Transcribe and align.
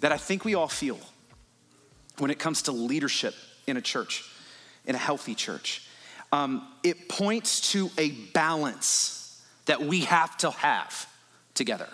that 0.00 0.12
I 0.12 0.16
think 0.16 0.44
we 0.44 0.54
all 0.54 0.68
feel 0.68 0.98
when 2.18 2.30
it 2.30 2.38
comes 2.38 2.62
to 2.62 2.72
leadership 2.72 3.34
in 3.66 3.76
a 3.76 3.82
church, 3.82 4.24
in 4.86 4.94
a 4.94 4.98
healthy 4.98 5.34
church. 5.34 5.86
Um, 6.32 6.66
it 6.82 7.08
points 7.08 7.72
to 7.72 7.90
a 7.98 8.10
balance 8.10 9.42
that 9.66 9.82
we 9.82 10.00
have 10.00 10.36
to 10.38 10.50
have 10.50 11.08
together. 11.54 11.88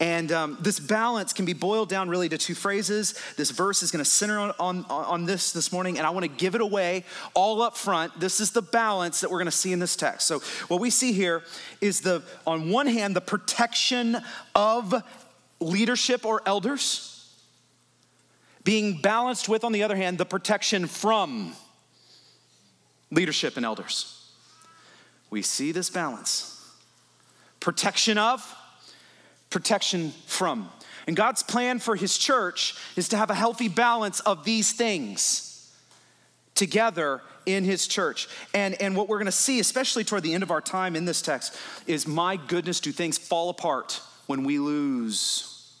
And 0.00 0.30
um, 0.30 0.58
this 0.60 0.78
balance 0.78 1.32
can 1.32 1.44
be 1.44 1.54
boiled 1.54 1.88
down 1.88 2.08
really 2.08 2.28
to 2.28 2.38
two 2.38 2.54
phrases. 2.54 3.20
This 3.36 3.50
verse 3.50 3.82
is 3.82 3.90
going 3.90 4.04
to 4.04 4.08
center 4.08 4.38
on, 4.38 4.52
on, 4.58 4.84
on 4.88 5.24
this 5.24 5.52
this 5.52 5.72
morning, 5.72 5.98
and 5.98 6.06
I 6.06 6.10
want 6.10 6.22
to 6.22 6.30
give 6.30 6.54
it 6.54 6.60
away 6.60 7.04
all 7.34 7.62
up 7.62 7.76
front. 7.76 8.18
This 8.20 8.38
is 8.38 8.52
the 8.52 8.62
balance 8.62 9.20
that 9.20 9.30
we're 9.30 9.38
going 9.38 9.46
to 9.46 9.50
see 9.50 9.72
in 9.72 9.80
this 9.80 9.96
text. 9.96 10.28
So, 10.28 10.38
what 10.68 10.80
we 10.80 10.90
see 10.90 11.12
here 11.12 11.42
is 11.80 12.00
the, 12.02 12.22
on 12.46 12.70
one 12.70 12.86
hand, 12.86 13.16
the 13.16 13.20
protection 13.20 14.18
of 14.54 14.94
leadership 15.60 16.24
or 16.24 16.42
elders, 16.46 17.32
being 18.64 19.00
balanced 19.00 19.48
with, 19.48 19.64
on 19.64 19.72
the 19.72 19.82
other 19.82 19.96
hand, 19.96 20.18
the 20.18 20.26
protection 20.26 20.86
from 20.86 21.54
leadership 23.10 23.56
and 23.56 23.64
elders. 23.64 24.14
We 25.30 25.42
see 25.42 25.72
this 25.72 25.90
balance 25.90 26.54
protection 27.60 28.18
of, 28.18 28.54
protection 29.50 30.12
from. 30.26 30.70
And 31.08 31.16
God's 31.16 31.42
plan 31.42 31.80
for 31.80 31.96
his 31.96 32.16
church 32.16 32.76
is 32.94 33.08
to 33.08 33.16
have 33.16 33.30
a 33.30 33.34
healthy 33.34 33.68
balance 33.68 34.20
of 34.20 34.44
these 34.44 34.72
things 34.72 35.74
together 36.54 37.20
in 37.46 37.64
his 37.64 37.88
church. 37.88 38.28
And, 38.54 38.80
and 38.80 38.94
what 38.94 39.08
we're 39.08 39.18
gonna 39.18 39.32
see, 39.32 39.58
especially 39.58 40.04
toward 40.04 40.22
the 40.22 40.34
end 40.34 40.42
of 40.42 40.50
our 40.50 40.60
time 40.60 40.94
in 40.94 41.04
this 41.04 41.20
text, 41.20 41.56
is 41.86 42.06
my 42.06 42.36
goodness, 42.36 42.78
do 42.78 42.92
things 42.92 43.18
fall 43.18 43.48
apart 43.48 44.00
when 44.28 44.44
we 44.44 44.60
lose 44.60 45.74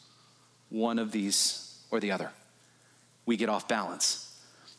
one 0.70 0.98
of 0.98 1.12
these 1.12 1.78
or 1.92 2.00
the 2.00 2.10
other? 2.10 2.32
We 3.26 3.36
get 3.36 3.48
off 3.48 3.68
balance. 3.68 4.24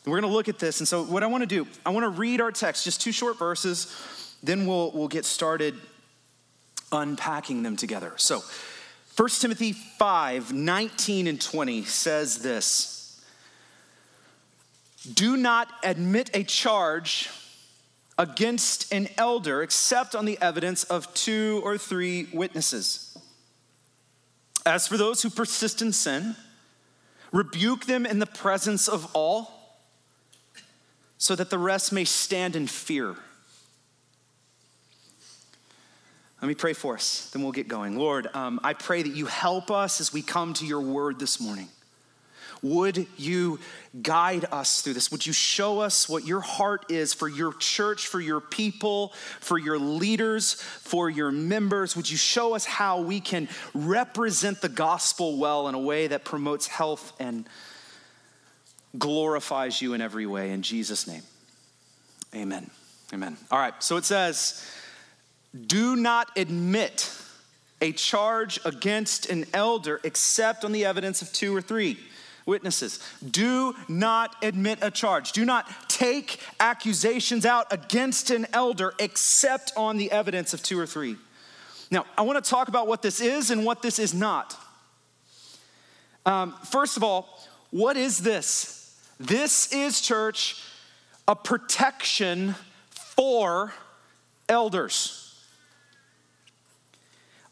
We're 0.04 0.20
gonna 0.20 0.32
look 0.32 0.48
at 0.48 0.58
this. 0.58 0.80
And 0.80 0.88
so, 0.88 1.04
what 1.04 1.22
I 1.22 1.28
wanna 1.28 1.46
do, 1.46 1.66
I 1.86 1.90
wanna 1.90 2.08
read 2.08 2.40
our 2.40 2.50
text, 2.50 2.84
just 2.84 3.00
two 3.00 3.12
short 3.12 3.38
verses, 3.38 3.96
then 4.42 4.66
we'll, 4.66 4.90
we'll 4.90 5.08
get 5.08 5.24
started 5.24 5.76
unpacking 6.92 7.62
them 7.62 7.76
together. 7.76 8.12
So, 8.16 8.42
1 9.16 9.28
Timothy 9.40 9.72
5 9.72 10.52
19 10.52 11.26
and 11.26 11.40
20 11.40 11.84
says 11.84 12.38
this 12.38 13.24
Do 15.14 15.36
not 15.36 15.68
admit 15.84 16.30
a 16.34 16.42
charge 16.42 17.30
against 18.18 18.92
an 18.92 19.08
elder 19.16 19.62
except 19.62 20.14
on 20.14 20.24
the 20.24 20.38
evidence 20.40 20.84
of 20.84 21.12
two 21.14 21.60
or 21.64 21.78
three 21.78 22.28
witnesses. 22.32 23.09
As 24.66 24.86
for 24.86 24.96
those 24.96 25.22
who 25.22 25.30
persist 25.30 25.80
in 25.80 25.92
sin, 25.92 26.36
rebuke 27.32 27.86
them 27.86 28.04
in 28.04 28.18
the 28.18 28.26
presence 28.26 28.88
of 28.88 29.10
all, 29.14 29.78
so 31.18 31.34
that 31.36 31.50
the 31.50 31.58
rest 31.58 31.92
may 31.92 32.04
stand 32.04 32.56
in 32.56 32.66
fear. 32.66 33.16
Let 36.40 36.48
me 36.48 36.54
pray 36.54 36.72
for 36.72 36.94
us, 36.94 37.30
then 37.30 37.42
we'll 37.42 37.52
get 37.52 37.68
going. 37.68 37.98
Lord, 37.98 38.28
um, 38.32 38.60
I 38.64 38.72
pray 38.72 39.02
that 39.02 39.14
you 39.14 39.26
help 39.26 39.70
us 39.70 40.00
as 40.00 40.12
we 40.12 40.22
come 40.22 40.54
to 40.54 40.66
your 40.66 40.80
word 40.80 41.18
this 41.18 41.38
morning. 41.38 41.68
Would 42.62 43.06
you 43.16 43.58
guide 44.02 44.44
us 44.52 44.82
through 44.82 44.94
this? 44.94 45.10
Would 45.10 45.26
you 45.26 45.32
show 45.32 45.80
us 45.80 46.08
what 46.08 46.26
your 46.26 46.40
heart 46.40 46.90
is 46.90 47.14
for 47.14 47.28
your 47.28 47.54
church, 47.54 48.06
for 48.06 48.20
your 48.20 48.40
people, 48.40 49.14
for 49.40 49.58
your 49.58 49.78
leaders, 49.78 50.54
for 50.54 51.08
your 51.08 51.30
members? 51.30 51.96
Would 51.96 52.10
you 52.10 52.18
show 52.18 52.54
us 52.54 52.66
how 52.66 53.00
we 53.00 53.20
can 53.20 53.48
represent 53.74 54.60
the 54.60 54.68
gospel 54.68 55.38
well 55.38 55.68
in 55.68 55.74
a 55.74 55.78
way 55.78 56.06
that 56.08 56.24
promotes 56.24 56.66
health 56.66 57.14
and 57.18 57.48
glorifies 58.98 59.80
you 59.80 59.94
in 59.94 60.00
every 60.02 60.26
way? 60.26 60.50
In 60.50 60.62
Jesus' 60.62 61.06
name, 61.06 61.22
amen. 62.34 62.70
Amen. 63.12 63.36
All 63.50 63.58
right, 63.58 63.74
so 63.82 63.96
it 63.96 64.04
says, 64.04 64.64
do 65.66 65.96
not 65.96 66.30
admit 66.36 67.10
a 67.80 67.92
charge 67.92 68.60
against 68.64 69.26
an 69.30 69.46
elder 69.54 70.00
except 70.04 70.64
on 70.64 70.72
the 70.72 70.84
evidence 70.84 71.22
of 71.22 71.32
two 71.32 71.56
or 71.56 71.62
three 71.62 71.98
witnesses. 72.46 72.98
Do 73.28 73.74
not 73.88 74.36
admit 74.42 74.78
a 74.82 74.90
charge. 74.90 75.32
Do 75.32 75.44
not 75.44 75.88
take 75.88 76.40
accusations 76.58 77.44
out 77.44 77.72
against 77.72 78.30
an 78.30 78.46
elder 78.52 78.94
except 78.98 79.72
on 79.76 79.96
the 79.96 80.10
evidence 80.10 80.54
of 80.54 80.62
two 80.62 80.78
or 80.78 80.86
three. 80.86 81.16
Now, 81.90 82.06
I 82.16 82.22
want 82.22 82.42
to 82.42 82.48
talk 82.48 82.68
about 82.68 82.86
what 82.86 83.02
this 83.02 83.20
is 83.20 83.50
and 83.50 83.64
what 83.64 83.82
this 83.82 83.98
is 83.98 84.14
not. 84.14 84.56
Um, 86.24 86.54
first 86.70 86.96
of 86.96 87.02
all, 87.02 87.40
what 87.70 87.96
is 87.96 88.18
this? 88.18 88.96
This 89.18 89.72
is, 89.72 90.00
church, 90.00 90.62
a 91.26 91.36
protection 91.36 92.54
for 92.90 93.72
elders 94.48 95.20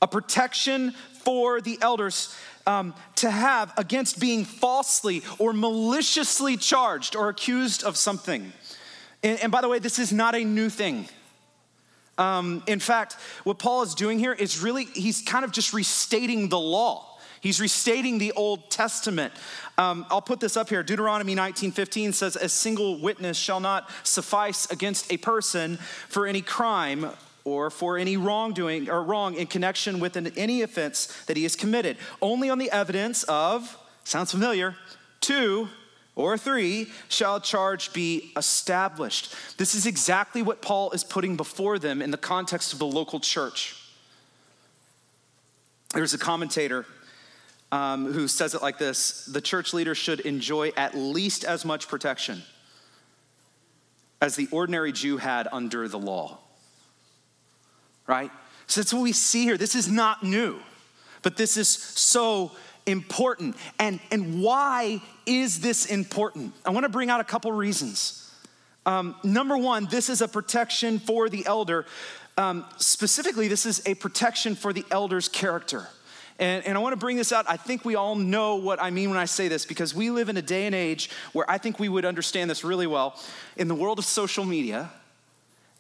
a 0.00 0.06
protection 0.06 0.92
for 1.24 1.60
the 1.60 1.78
elders 1.80 2.34
um, 2.68 2.94
to 3.16 3.30
have 3.30 3.72
against 3.78 4.20
being 4.20 4.44
falsely 4.44 5.22
or 5.38 5.52
maliciously 5.54 6.56
charged 6.56 7.16
or 7.16 7.30
accused 7.30 7.82
of 7.82 7.96
something. 7.96 8.52
And, 9.22 9.40
and 9.40 9.50
by 9.50 9.62
the 9.62 9.68
way, 9.68 9.78
this 9.78 9.98
is 9.98 10.12
not 10.12 10.34
a 10.36 10.44
new 10.44 10.68
thing. 10.68 11.08
Um, 12.18 12.62
in 12.66 12.78
fact, 12.78 13.14
what 13.44 13.58
Paul 13.58 13.82
is 13.82 13.94
doing 13.94 14.18
here 14.18 14.34
is 14.34 14.60
really, 14.60 14.84
he's 14.84 15.22
kind 15.22 15.44
of 15.46 15.52
just 15.52 15.72
restating 15.72 16.50
the 16.50 16.58
law. 16.58 17.06
He's 17.40 17.60
restating 17.60 18.18
the 18.18 18.32
Old 18.32 18.70
Testament. 18.70 19.32
Um, 19.78 20.04
I'll 20.10 20.20
put 20.20 20.40
this 20.40 20.56
up 20.56 20.68
here. 20.68 20.82
Deuteronomy 20.82 21.36
19:15 21.36 22.12
says, 22.12 22.34
"A 22.34 22.48
single 22.48 22.98
witness 22.98 23.38
shall 23.38 23.60
not 23.60 23.88
suffice 24.02 24.66
against 24.70 25.10
a 25.12 25.18
person 25.18 25.78
for 26.08 26.26
any 26.26 26.42
crime 26.42 27.12
or 27.48 27.70
for 27.70 27.96
any 27.96 28.16
wrongdoing 28.16 28.90
or 28.90 29.02
wrong 29.02 29.34
in 29.34 29.46
connection 29.46 30.00
with 30.00 30.16
an, 30.16 30.26
any 30.36 30.62
offense 30.62 31.06
that 31.26 31.36
he 31.36 31.44
has 31.44 31.56
committed, 31.56 31.96
only 32.20 32.50
on 32.50 32.58
the 32.58 32.70
evidence 32.70 33.22
of, 33.24 33.76
sounds 34.04 34.30
familiar, 34.30 34.76
two 35.20 35.68
or 36.14 36.36
three 36.36 36.88
shall 37.08 37.40
charge 37.40 37.92
be 37.92 38.32
established. 38.36 39.34
This 39.56 39.74
is 39.74 39.86
exactly 39.86 40.42
what 40.42 40.60
Paul 40.60 40.90
is 40.90 41.04
putting 41.04 41.36
before 41.36 41.78
them 41.78 42.02
in 42.02 42.10
the 42.10 42.18
context 42.18 42.72
of 42.72 42.78
the 42.78 42.86
local 42.86 43.18
church. 43.18 43.76
There's 45.94 46.12
a 46.12 46.18
commentator 46.18 46.84
um, 47.72 48.12
who 48.12 48.28
says 48.28 48.54
it 48.54 48.62
like 48.62 48.78
this 48.78 49.26
the 49.26 49.40
church 49.40 49.72
leader 49.72 49.94
should 49.94 50.20
enjoy 50.20 50.72
at 50.76 50.94
least 50.94 51.44
as 51.44 51.64
much 51.64 51.88
protection 51.88 52.42
as 54.20 54.36
the 54.36 54.48
ordinary 54.50 54.92
Jew 54.92 55.18
had 55.18 55.48
under 55.50 55.86
the 55.88 55.98
law 55.98 56.38
right? 58.08 58.32
So 58.66 58.80
that's 58.80 58.92
what 58.92 59.02
we 59.02 59.12
see 59.12 59.44
here. 59.44 59.56
This 59.56 59.76
is 59.76 59.88
not 59.88 60.24
new, 60.24 60.58
but 61.22 61.36
this 61.36 61.56
is 61.56 61.68
so 61.68 62.52
important. 62.86 63.56
And, 63.78 64.00
and 64.10 64.42
why 64.42 65.00
is 65.26 65.60
this 65.60 65.86
important? 65.86 66.54
I 66.66 66.70
want 66.70 66.84
to 66.84 66.90
bring 66.90 67.10
out 67.10 67.20
a 67.20 67.24
couple 67.24 67.52
reasons. 67.52 68.24
Um, 68.86 69.14
number 69.22 69.56
one, 69.56 69.86
this 69.90 70.08
is 70.08 70.22
a 70.22 70.28
protection 70.28 70.98
for 70.98 71.28
the 71.28 71.46
elder. 71.46 71.86
Um, 72.36 72.64
specifically, 72.78 73.46
this 73.46 73.66
is 73.66 73.86
a 73.86 73.94
protection 73.94 74.54
for 74.54 74.72
the 74.72 74.84
elder's 74.90 75.28
character. 75.28 75.86
And, 76.38 76.64
and, 76.64 76.78
I 76.78 76.80
want 76.80 76.92
to 76.92 76.96
bring 76.96 77.16
this 77.16 77.32
out. 77.32 77.46
I 77.48 77.56
think 77.56 77.84
we 77.84 77.96
all 77.96 78.14
know 78.14 78.56
what 78.56 78.80
I 78.80 78.90
mean 78.90 79.10
when 79.10 79.18
I 79.18 79.24
say 79.24 79.48
this 79.48 79.66
because 79.66 79.92
we 79.92 80.10
live 80.10 80.28
in 80.28 80.36
a 80.36 80.42
day 80.42 80.66
and 80.66 80.74
age 80.74 81.10
where 81.32 81.50
I 81.50 81.58
think 81.58 81.80
we 81.80 81.88
would 81.88 82.04
understand 82.04 82.48
this 82.48 82.62
really 82.62 82.86
well. 82.86 83.20
In 83.56 83.66
the 83.66 83.74
world 83.74 83.98
of 83.98 84.04
social 84.04 84.44
media, 84.44 84.88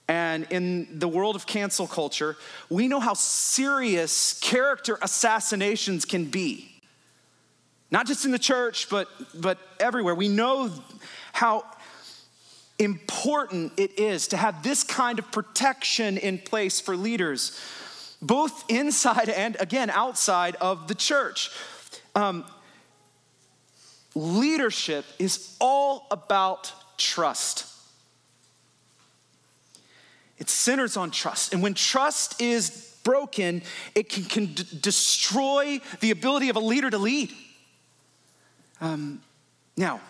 and 0.08 0.46
in 0.50 0.98
the 0.98 1.06
world 1.06 1.36
of 1.36 1.46
cancel 1.46 1.86
culture, 1.86 2.36
we 2.70 2.88
know 2.88 2.98
how 2.98 3.12
serious 3.12 4.38
character 4.40 4.98
assassinations 5.02 6.06
can 6.06 6.24
be. 6.24 6.70
Not 7.90 8.06
just 8.06 8.24
in 8.24 8.30
the 8.30 8.38
church, 8.38 8.88
but, 8.88 9.08
but 9.34 9.58
everywhere. 9.78 10.14
We 10.14 10.28
know 10.28 10.70
how 11.32 11.64
important 12.78 13.72
it 13.76 13.98
is 13.98 14.28
to 14.28 14.36
have 14.36 14.62
this 14.62 14.82
kind 14.82 15.18
of 15.18 15.30
protection 15.30 16.16
in 16.16 16.38
place 16.38 16.80
for 16.80 16.96
leaders, 16.96 17.58
both 18.22 18.64
inside 18.68 19.28
and 19.28 19.56
again 19.60 19.90
outside 19.90 20.56
of 20.56 20.88
the 20.88 20.94
church. 20.94 21.50
Um, 22.14 22.44
leadership 24.14 25.04
is 25.18 25.56
all 25.60 26.06
about 26.10 26.72
trust. 26.96 27.66
It 30.38 30.48
centers 30.48 30.96
on 30.96 31.10
trust. 31.10 31.52
And 31.52 31.62
when 31.62 31.74
trust 31.74 32.40
is 32.40 32.94
broken, 33.04 33.62
it 33.94 34.08
can, 34.08 34.24
can 34.24 34.46
d- 34.46 34.64
destroy 34.80 35.80
the 36.00 36.10
ability 36.10 36.48
of 36.48 36.56
a 36.56 36.60
leader 36.60 36.90
to 36.90 36.98
lead. 36.98 37.32
Um, 38.80 39.20
now, 39.76 40.00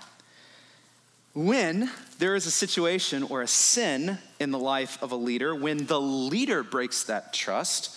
when 1.34 1.90
there 2.19 2.34
is 2.34 2.46
a 2.46 2.50
situation 2.50 3.22
or 3.22 3.42
a 3.42 3.46
sin 3.46 4.19
in 4.40 4.50
the 4.50 4.58
life 4.58 5.00
of 5.02 5.12
a 5.12 5.16
leader, 5.16 5.54
when 5.54 5.86
the 5.86 6.00
leader 6.00 6.62
breaks 6.62 7.04
that 7.04 7.32
trust, 7.32 7.96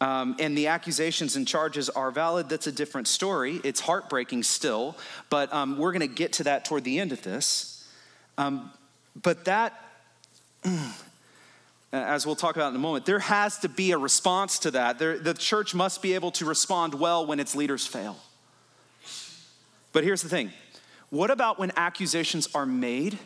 um, 0.00 0.34
and 0.40 0.58
the 0.58 0.66
accusations 0.66 1.36
and 1.36 1.46
charges 1.46 1.88
are 1.88 2.10
valid, 2.10 2.48
that's 2.48 2.66
a 2.66 2.72
different 2.72 3.06
story. 3.06 3.60
It's 3.62 3.80
heartbreaking 3.80 4.42
still, 4.42 4.96
but 5.30 5.52
um, 5.52 5.78
we're 5.78 5.92
going 5.92 6.00
to 6.00 6.06
get 6.08 6.32
to 6.34 6.44
that 6.44 6.64
toward 6.64 6.82
the 6.82 6.98
end 6.98 7.12
of 7.12 7.22
this. 7.22 7.88
Um, 8.36 8.72
but 9.20 9.44
that, 9.44 9.78
Uh, 11.92 11.96
as 11.96 12.24
we'll 12.24 12.36
talk 12.36 12.56
about 12.56 12.70
in 12.70 12.76
a 12.76 12.78
moment, 12.78 13.04
there 13.04 13.18
has 13.18 13.58
to 13.58 13.68
be 13.68 13.92
a 13.92 13.98
response 13.98 14.58
to 14.60 14.70
that. 14.70 14.98
There, 14.98 15.18
the 15.18 15.34
church 15.34 15.74
must 15.74 16.00
be 16.00 16.14
able 16.14 16.30
to 16.32 16.46
respond 16.46 16.94
well 16.94 17.26
when 17.26 17.38
its 17.38 17.54
leaders 17.54 17.86
fail. 17.86 18.16
But 19.92 20.04
here's 20.04 20.22
the 20.22 20.28
thing 20.28 20.52
what 21.10 21.30
about 21.30 21.58
when 21.58 21.72
accusations 21.76 22.48
are 22.54 22.64
made 22.64 23.18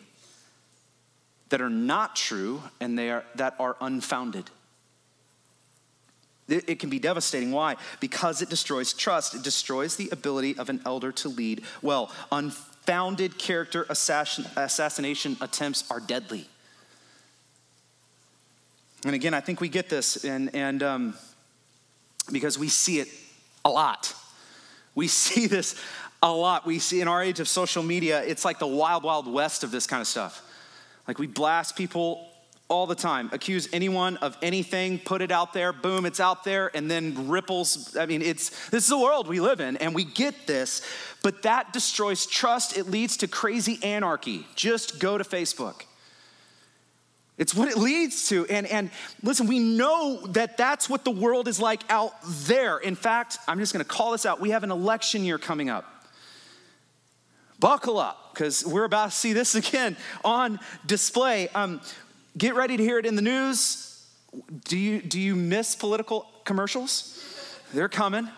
that 1.51 1.61
are 1.61 1.71
not 1.71 2.17
true 2.17 2.61
and 2.81 2.99
they 2.99 3.11
are, 3.11 3.25
that 3.37 3.55
are 3.61 3.77
unfounded? 3.81 4.51
It, 6.49 6.69
it 6.69 6.79
can 6.81 6.91
be 6.91 6.99
devastating. 6.99 7.53
Why? 7.53 7.77
Because 8.01 8.43
it 8.43 8.51
destroys 8.51 8.93
trust. 8.93 9.35
It 9.35 9.45
destroys 9.45 9.95
the 9.95 10.09
ability 10.11 10.59
of 10.59 10.69
an 10.69 10.81
elder 10.85 11.13
to 11.13 11.29
lead 11.29 11.63
well. 11.83 12.11
Unfounded 12.33 13.39
character 13.39 13.87
assassin, 13.89 14.47
assassination 14.57 15.37
attempts 15.41 15.89
are 15.89 16.01
deadly. 16.01 16.49
And 19.07 19.15
again, 19.15 19.35
I 19.35 19.41
think 19.41 19.61
we 19.61 19.69
get 19.69 19.89
this, 19.89 20.25
and, 20.25 20.53
and 20.53 20.83
um, 20.83 21.15
because 22.33 22.59
we 22.59 22.69
see 22.69 22.99
it 22.99 23.09
a 23.65 23.71
lot. 23.71 24.13
We 24.97 25.07
see 25.09 25.47
this 25.47 25.77
a 26.23 26.33
lot. 26.33 26.67
We 26.67 26.81
see 26.81 27.01
in 27.01 27.09
our 27.09 27.23
age 27.23 27.39
of 27.39 27.47
social 27.47 27.85
media, 27.85 28.23
it's 28.25 28.45
like 28.45 28.59
the 28.59 28.67
wild, 28.67 29.05
wild 29.05 29.33
west 29.33 29.63
of 29.63 29.71
this 29.71 29.87
kind 29.87 30.01
of 30.01 30.09
stuff. 30.09 30.43
Like 31.07 31.21
we 31.21 31.29
blast 31.29 31.77
people 31.77 32.27
all 32.69 32.89
the 32.89 32.97
time, 32.97 33.31
accuse 33.33 33.69
anyone 33.73 34.17
of 34.17 34.37
anything, 34.43 34.99
put 34.99 35.23
it 35.23 35.31
out 35.31 35.53
there, 35.53 35.73
boom, 35.73 36.05
it's 36.05 36.19
out 36.19 36.43
there, 36.43 36.73
and 36.75 36.91
then 36.91 37.29
ripples. 37.29 37.97
I 37.97 38.07
mean, 38.07 38.23
it's 38.23 38.51
this 38.71 38.83
is 38.83 38.89
the 38.89 38.99
world 38.99 39.29
we 39.29 39.39
live 39.39 39.61
in, 39.61 39.77
and 39.77 39.95
we 39.95 40.03
get 40.03 40.49
this, 40.49 40.83
but 41.23 41.43
that 41.43 41.73
destroys 41.73 42.27
trust. 42.27 42.77
It 42.77 42.91
leads 42.91 43.19
to 43.19 43.29
crazy 43.29 43.79
anarchy. 43.85 44.49
Just 44.57 44.99
go 44.99 45.17
to 45.17 45.23
Facebook. 45.23 45.83
It's 47.39 47.55
what 47.55 47.69
it 47.69 47.77
leads 47.77 48.29
to. 48.29 48.47
And, 48.47 48.67
and 48.67 48.91
listen, 49.23 49.47
we 49.47 49.59
know 49.59 50.27
that 50.29 50.57
that's 50.57 50.89
what 50.89 51.05
the 51.05 51.11
world 51.11 51.49
is 51.49 51.61
like 51.61 51.83
out 51.91 52.15
there. 52.23 52.79
In 52.79 52.95
fact, 52.95 53.39
I'm 53.47 53.59
just 53.59 53.73
gonna 53.73 53.85
call 53.85 54.13
this 54.13 54.25
out. 54.25 54.41
We 54.41 54.51
have 54.51 54.65
an 54.65 54.71
election 54.71 55.25
year 55.25 55.39
coming 55.39 55.69
up. 55.69 55.85
Buckle 57.59 57.99
up, 57.99 58.33
because 58.33 58.65
we're 58.67 58.85
about 58.85 59.11
to 59.11 59.17
see 59.17 59.33
this 59.33 59.55
again 59.55 59.97
on 60.25 60.61
display. 60.87 61.49
Um, 61.49 61.81
get 62.39 62.55
ready 62.55 62.77
to 62.77 62.83
hear 62.83 62.99
it 62.99 63.07
in 63.07 63.17
the 63.17 63.23
news. 63.23 64.07
Do 64.65 64.79
you, 64.79 65.03
do 65.03 65.21
you 65.21 65.35
miss 65.35 65.75
political 65.75 66.27
commercials? 66.45 67.23
They're 67.73 67.89
coming. 67.89 68.29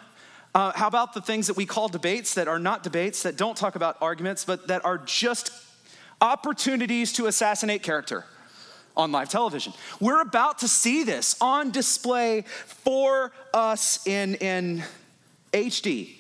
Uh, 0.55 0.73
how 0.75 0.89
about 0.89 1.13
the 1.13 1.21
things 1.21 1.47
that 1.47 1.57
we 1.57 1.67
call 1.67 1.89
debates 1.89 2.35
that 2.35 2.49
are 2.49 2.59
not 2.59 2.83
debates, 2.83 3.23
that 3.23 3.37
don't 3.37 3.57
talk 3.57 3.77
about 3.77 3.97
arguments, 4.01 4.45
but 4.45 4.69
that 4.69 4.85
are 4.85 4.99
just 4.99 5.53
opportunities 6.21 7.13
to 7.13 7.27
assassinate 7.27 7.83
character 7.83 8.25
on 8.99 9.13
live 9.13 9.29
television? 9.29 9.73
We're 10.01 10.21
about 10.21 10.59
to 10.59 10.69
see 10.69 11.05
this 11.05 11.37
on 11.41 11.71
display 11.71 12.43
for 12.43 13.33
us 13.55 14.07
in, 14.07 14.35
in 14.35 14.83
HD. 15.53 16.17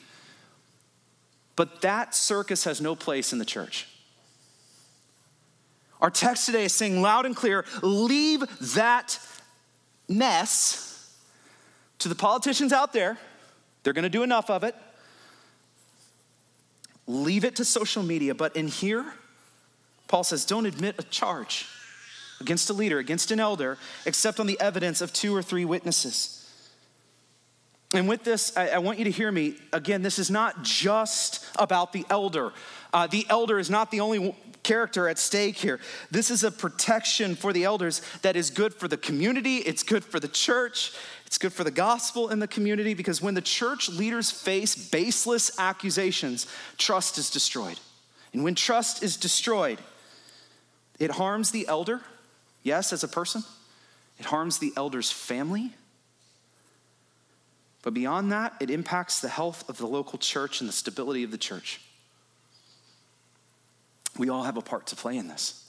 But 1.56 1.82
that 1.82 2.14
circus 2.14 2.64
has 2.64 2.80
no 2.80 2.94
place 2.94 3.32
in 3.32 3.40
the 3.40 3.44
church. 3.44 3.88
Our 6.00 6.10
text 6.10 6.46
today 6.46 6.64
is 6.64 6.72
saying 6.72 7.02
loud 7.02 7.26
and 7.26 7.34
clear 7.34 7.64
leave 7.82 8.44
that 8.74 9.18
mess 10.08 11.12
to 11.98 12.08
the 12.08 12.14
politicians 12.14 12.72
out 12.72 12.92
there. 12.92 13.18
They're 13.82 13.92
going 13.92 14.04
to 14.04 14.08
do 14.08 14.22
enough 14.22 14.50
of 14.50 14.62
it. 14.62 14.76
Leave 17.08 17.44
it 17.44 17.56
to 17.56 17.64
social 17.64 18.04
media. 18.04 18.34
But 18.34 18.54
in 18.54 18.68
here, 18.68 19.04
Paul 20.06 20.22
says, 20.22 20.44
don't 20.44 20.66
admit 20.66 20.94
a 20.98 21.02
charge 21.02 21.66
against 22.40 22.70
a 22.70 22.72
leader, 22.72 22.98
against 22.98 23.30
an 23.30 23.40
elder, 23.40 23.78
except 24.06 24.40
on 24.40 24.46
the 24.46 24.58
evidence 24.60 25.00
of 25.00 25.12
two 25.12 25.34
or 25.34 25.42
three 25.42 25.64
witnesses. 25.64 26.34
And 27.94 28.08
with 28.08 28.22
this, 28.22 28.54
I, 28.56 28.68
I, 28.68 28.78
want 28.78 28.98
you 28.98 29.04
to 29.04 29.10
hear 29.10 29.32
me. 29.32 29.54
Again, 29.72 30.02
this 30.02 30.18
is 30.18 30.30
not 30.30 30.62
just 30.62 31.46
about 31.58 31.94
the 31.94 32.04
elder. 32.10 32.52
Uh, 32.92 33.06
the 33.06 33.26
elder 33.30 33.58
is 33.58 33.70
not 33.70 33.90
the 33.90 34.00
only 34.00 34.34
character 34.62 35.08
at 35.08 35.18
stake 35.18 35.56
here. 35.56 35.80
This 36.10 36.30
is 36.30 36.44
a 36.44 36.50
protection 36.50 37.34
for 37.34 37.54
the 37.54 37.64
elders 37.64 38.02
that 38.20 38.36
is 38.36 38.50
good 38.50 38.74
for 38.74 38.88
the 38.88 38.98
community, 38.98 39.56
it's 39.56 39.82
good 39.82 40.04
for 40.04 40.20
the 40.20 40.28
church, 40.28 40.92
it's 41.24 41.38
good 41.38 41.54
for 41.54 41.64
the 41.64 41.70
gospel 41.70 42.28
in 42.28 42.38
the 42.38 42.48
community 42.48 42.92
because 42.92 43.22
when 43.22 43.32
the 43.32 43.40
church 43.40 43.88
leaders 43.88 44.30
face 44.30 44.90
baseless 44.90 45.58
accusations, 45.58 46.46
trust 46.76 47.16
is 47.16 47.30
destroyed. 47.30 47.80
And 48.34 48.44
when 48.44 48.54
trust 48.54 49.02
is 49.02 49.16
destroyed, 49.16 49.78
it 50.98 51.12
harms 51.12 51.50
the 51.50 51.66
elder, 51.66 52.02
yes, 52.68 52.92
as 52.92 53.02
a 53.02 53.08
person, 53.08 53.42
it 54.18 54.26
harms 54.26 54.58
the 54.58 54.72
elder's 54.76 55.10
family 55.10 55.72
but 57.82 57.94
beyond 57.94 58.32
that, 58.32 58.54
it 58.60 58.70
impacts 58.70 59.20
the 59.20 59.28
health 59.28 59.68
of 59.68 59.78
the 59.78 59.86
local 59.86 60.18
church 60.18 60.60
and 60.60 60.68
the 60.68 60.72
stability 60.74 61.22
of 61.22 61.30
the 61.30 61.38
church. 61.38 61.80
We 64.18 64.28
all 64.28 64.42
have 64.42 64.56
a 64.56 64.60
part 64.60 64.88
to 64.88 64.96
play 64.96 65.16
in 65.16 65.28
this. 65.28 65.64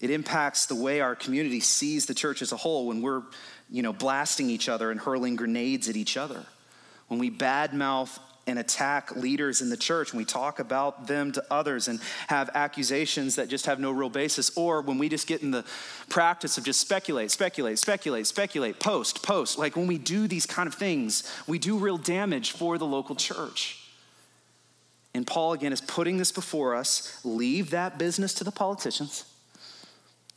It 0.00 0.10
impacts 0.10 0.66
the 0.66 0.74
way 0.74 1.00
our 1.00 1.14
community 1.14 1.60
sees 1.60 2.06
the 2.06 2.14
church 2.14 2.40
as 2.40 2.52
a 2.52 2.56
whole 2.56 2.86
when 2.86 3.02
we're, 3.02 3.22
you 3.70 3.82
know, 3.82 3.92
blasting 3.92 4.48
each 4.48 4.68
other 4.68 4.90
and 4.90 4.98
hurling 4.98 5.36
grenades 5.36 5.88
at 5.90 5.96
each 5.96 6.16
other. 6.16 6.44
When 7.08 7.20
we 7.20 7.30
badmouth 7.30 8.18
and 8.50 8.58
attack 8.58 9.14
leaders 9.14 9.62
in 9.62 9.70
the 9.70 9.76
church, 9.76 10.10
and 10.10 10.18
we 10.18 10.24
talk 10.24 10.58
about 10.58 11.06
them 11.06 11.32
to 11.32 11.44
others 11.50 11.88
and 11.88 12.00
have 12.26 12.50
accusations 12.54 13.36
that 13.36 13.48
just 13.48 13.66
have 13.66 13.78
no 13.78 13.92
real 13.92 14.10
basis, 14.10 14.50
or 14.56 14.82
when 14.82 14.98
we 14.98 15.08
just 15.08 15.26
get 15.26 15.42
in 15.42 15.52
the 15.52 15.64
practice 16.08 16.58
of 16.58 16.64
just 16.64 16.80
speculate, 16.80 17.30
speculate, 17.30 17.78
speculate, 17.78 18.26
speculate, 18.26 18.80
post, 18.80 19.22
post. 19.22 19.58
Like 19.58 19.76
when 19.76 19.86
we 19.86 19.98
do 19.98 20.26
these 20.26 20.46
kind 20.46 20.66
of 20.66 20.74
things, 20.74 21.22
we 21.46 21.58
do 21.58 21.78
real 21.78 21.96
damage 21.96 22.50
for 22.52 22.76
the 22.76 22.86
local 22.86 23.14
church. 23.14 23.88
And 25.14 25.26
Paul, 25.26 25.52
again, 25.52 25.72
is 25.72 25.80
putting 25.80 26.18
this 26.18 26.32
before 26.32 26.74
us 26.74 27.20
leave 27.24 27.70
that 27.70 27.98
business 27.98 28.34
to 28.34 28.44
the 28.44 28.52
politicians. 28.52 29.24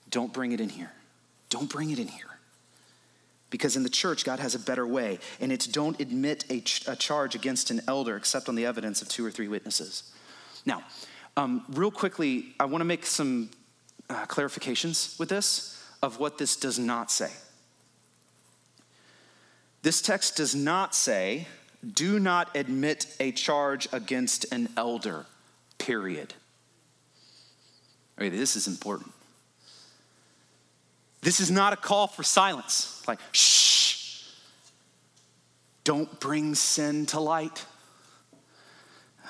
Don't 0.10 0.32
bring 0.32 0.52
it 0.52 0.62
in 0.62 0.70
here. 0.70 0.92
Don't 1.50 1.70
bring 1.70 1.90
it 1.92 2.00
in 2.00 2.08
here. 2.08 2.33
Because 3.54 3.76
in 3.76 3.84
the 3.84 3.90
church, 3.90 4.26
God 4.26 4.40
has 4.40 4.56
a 4.56 4.60
better 4.60 4.88
way, 4.88 5.20
and 5.40 5.52
it's 5.52 5.68
don't 5.68 6.00
admit 6.00 6.44
a, 6.50 6.62
ch- 6.62 6.88
a 6.88 6.96
charge 6.96 7.36
against 7.36 7.70
an 7.70 7.82
elder 7.88 8.18
except 8.18 8.50
on 8.50 8.56
the 8.56 8.66
evidence 8.66 9.04
of 9.04 9.10
two 9.10 9.24
or 9.24 9.30
three 9.30 9.48
witnesses. 9.48 10.12
Now, 10.66 10.84
um, 11.38 11.64
real 11.70 11.92
quickly, 11.92 12.56
I 12.60 12.66
want 12.66 12.82
to 12.82 12.86
make 12.86 13.06
some 13.06 13.52
uh, 14.10 14.26
clarifications 14.26 15.20
with 15.20 15.30
this 15.30 15.80
of 16.02 16.18
what 16.18 16.40
this 16.40 16.56
does 16.56 16.80
not 16.80 17.12
say. 17.12 17.30
This 19.84 20.02
text 20.02 20.36
does 20.38 20.56
not 20.56 20.96
say, 20.96 21.48
do 21.88 22.20
not 22.20 22.58
admit 22.58 23.06
a 23.20 23.32
charge 23.32 23.88
against 23.94 24.52
an 24.52 24.70
elder, 24.76 25.28
period. 25.78 26.34
Okay, 28.18 28.30
this 28.30 28.56
is 28.56 28.66
important. 28.66 29.13
This 31.24 31.40
is 31.40 31.50
not 31.50 31.72
a 31.72 31.78
call 31.78 32.08
for 32.08 32.22
silence, 32.22 33.02
like, 33.08 33.20
shh, 33.32 34.28
don't 35.86 36.20
bring 36.20 36.54
sin 36.54 37.06
to 37.08 37.20
light. 37.20 37.66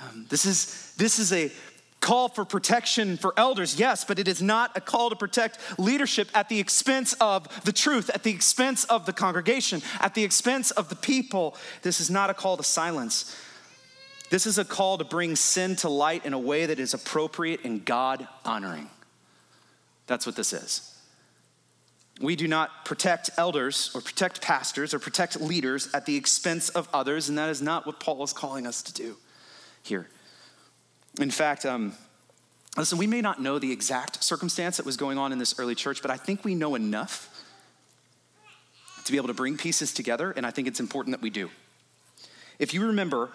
Um, 0.02 0.26
this, 0.28 0.46
is, 0.46 0.94
this 0.98 1.20
is 1.20 1.32
a 1.32 1.52
call 2.00 2.30
for 2.30 2.46
protection 2.46 3.16
for 3.16 3.34
elders, 3.38 3.80
yes, 3.80 4.04
but 4.04 4.18
it 4.18 4.28
is 4.28 4.42
not 4.42 4.76
a 4.76 4.82
call 4.82 5.12
to 5.12 5.16
protect 5.16 5.60
leadership 5.78 6.30
at 6.34 6.50
the 6.50 6.60
expense 6.60 7.14
of 7.22 7.48
the 7.64 7.72
truth, 7.72 8.10
at 8.10 8.24
the 8.24 8.32
expense 8.32 8.86
of 8.86 9.06
the 9.06 9.14
congregation, 9.14 9.82
at 10.00 10.16
the 10.16 10.24
expense 10.24 10.72
of 10.72 10.90
the 10.90 10.96
people. 10.96 11.56
This 11.84 12.02
is 12.02 12.10
not 12.10 12.32
a 12.32 12.34
call 12.34 12.58
to 12.58 12.64
silence. 12.64 13.40
This 14.32 14.48
is 14.48 14.58
a 14.58 14.66
call 14.66 14.98
to 14.98 15.06
bring 15.06 15.36
sin 15.36 15.76
to 15.78 15.90
light 15.90 16.26
in 16.26 16.34
a 16.34 16.40
way 16.40 16.66
that 16.66 16.80
is 16.80 16.96
appropriate 16.96 17.64
and 17.64 17.86
God 17.86 18.28
honoring. 18.44 18.90
That's 20.08 20.26
what 20.26 20.36
this 20.36 20.54
is. 20.54 20.93
We 22.22 22.36
do 22.36 22.48
not 22.48 22.86
protect 22.86 23.32
elders 23.38 23.92
or 23.96 24.02
protect 24.02 24.42
pastors 24.42 24.94
or 24.94 25.00
protect 25.00 25.42
leaders 25.42 25.90
at 25.94 26.06
the 26.06 26.16
expense 26.16 26.70
of 26.70 26.88
others, 26.94 27.28
and 27.28 27.38
that 27.38 27.50
is 27.50 27.62
not 27.62 27.86
what 27.86 28.00
Paul 28.00 28.24
is 28.24 28.34
calling 28.34 28.68
us 28.68 28.82
to 28.84 28.94
do 28.94 29.18
here. 29.82 30.08
In 31.20 31.32
fact, 31.32 31.66
um, 31.66 31.94
listen, 32.78 32.98
we 32.98 33.08
may 33.08 33.22
not 33.22 33.42
know 33.42 33.58
the 33.58 33.72
exact 33.72 34.24
circumstance 34.24 34.78
that 34.78 34.86
was 34.86 34.96
going 34.96 35.18
on 35.18 35.32
in 35.32 35.40
this 35.40 35.58
early 35.60 35.76
church, 35.76 36.02
but 36.02 36.12
I 36.12 36.18
think 36.18 36.46
we 36.46 36.54
know 36.56 36.76
enough 36.76 37.30
to 39.06 39.12
be 39.12 39.18
able 39.18 39.28
to 39.28 39.34
bring 39.34 39.58
pieces 39.58 39.94
together, 39.94 40.32
and 40.32 40.46
I 40.46 40.52
think 40.52 40.68
it's 40.68 40.80
important 40.80 41.14
that 41.14 41.22
we 41.22 41.30
do. 41.30 41.50
If 42.60 42.74
you 42.74 42.86
remember 42.88 43.32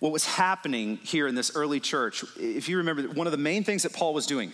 what 0.00 0.10
was 0.10 0.24
happening 0.24 0.96
here 1.02 1.28
in 1.28 1.34
this 1.34 1.54
early 1.54 1.80
church, 1.80 2.24
if 2.36 2.68
you 2.68 2.78
remember, 2.78 3.02
one 3.04 3.26
of 3.26 3.30
the 3.30 3.38
main 3.38 3.62
things 3.62 3.84
that 3.84 3.92
Paul 3.92 4.14
was 4.14 4.26
doing 4.26 4.52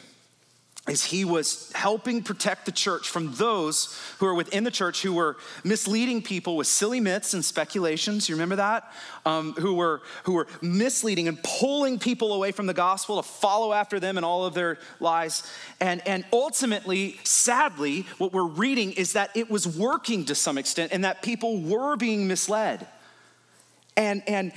is 0.89 1.05
he 1.05 1.27
was 1.27 1.71
helping 1.75 2.23
protect 2.23 2.65
the 2.65 2.73
church 2.73 3.11
from 3.11 3.35
those 3.35 3.99
who 4.19 4.27
are 4.27 4.35
within 4.35 4.65
the 4.65 4.71
church 4.71 5.03
who 5.03 5.13
were 5.13 5.37
misleading 5.63 6.23
people 6.23 6.57
with 6.57 6.67
silly 6.67 7.01
myths 7.01 7.35
and 7.35 7.45
speculations. 7.45 8.29
You 8.29 8.35
remember 8.35 8.57
that? 8.57 8.91
Um, 9.27 9.53
who 9.53 9.75
were 9.75 10.01
who 10.25 10.33
were 10.33 10.47
misleading 10.63 11.29
and 11.29 11.41
pulling 11.43 11.99
people 11.99 12.33
away 12.33 12.51
from 12.51 12.67
the 12.67 12.75
gospel 12.75 13.23
to 13.23 13.29
follow 13.29 13.75
after 13.75 14.01
them 14.01 14.17
and 14.17 14.25
all 14.25 14.47
of 14.47 14.55
their 14.55 14.79
lies. 15.01 15.43
And 15.81 16.07
and 16.07 16.25
ultimately, 16.33 17.21
sadly, 17.25 18.07
what 18.17 18.33
we're 18.33 18.45
reading 18.45 18.93
is 18.93 19.13
that 19.13 19.37
it 19.37 19.51
was 19.51 19.69
working 19.69 20.25
to 20.27 20.35
some 20.35 20.57
extent, 20.57 20.93
and 20.93 21.05
that 21.05 21.21
people 21.21 21.61
were 21.61 21.97
being 21.97 22.27
misled. 22.27 22.87
And 23.97 24.23
and 24.27 24.53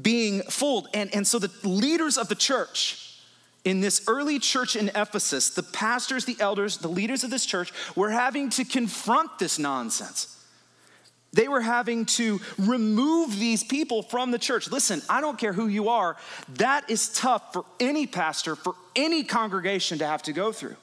being 0.00 0.42
fooled. 0.42 0.88
And, 0.92 1.14
and 1.14 1.26
so 1.26 1.38
the 1.38 1.50
leaders 1.66 2.18
of 2.18 2.28
the 2.28 2.34
church 2.34 3.05
in 3.66 3.80
this 3.80 4.04
early 4.06 4.38
church 4.38 4.76
in 4.76 4.90
Ephesus, 4.94 5.50
the 5.50 5.62
pastors, 5.62 6.24
the 6.24 6.36
elders, 6.38 6.78
the 6.78 6.88
leaders 6.88 7.24
of 7.24 7.30
this 7.30 7.44
church 7.44 7.72
were 7.96 8.10
having 8.10 8.48
to 8.48 8.64
confront 8.64 9.40
this 9.40 9.58
nonsense. 9.58 10.32
They 11.32 11.48
were 11.48 11.60
having 11.60 12.06
to 12.06 12.40
remove 12.58 13.36
these 13.38 13.64
people 13.64 14.04
from 14.04 14.30
the 14.30 14.38
church. 14.38 14.70
Listen, 14.70 15.02
I 15.10 15.20
don't 15.20 15.36
care 15.36 15.52
who 15.52 15.66
you 15.66 15.88
are, 15.88 16.16
that 16.54 16.88
is 16.88 17.08
tough 17.08 17.52
for 17.52 17.64
any 17.80 18.06
pastor, 18.06 18.54
for 18.54 18.76
any 18.94 19.24
congregation 19.24 19.98
to 19.98 20.06
have 20.06 20.22
to 20.22 20.32
go 20.32 20.52
through. 20.52 20.76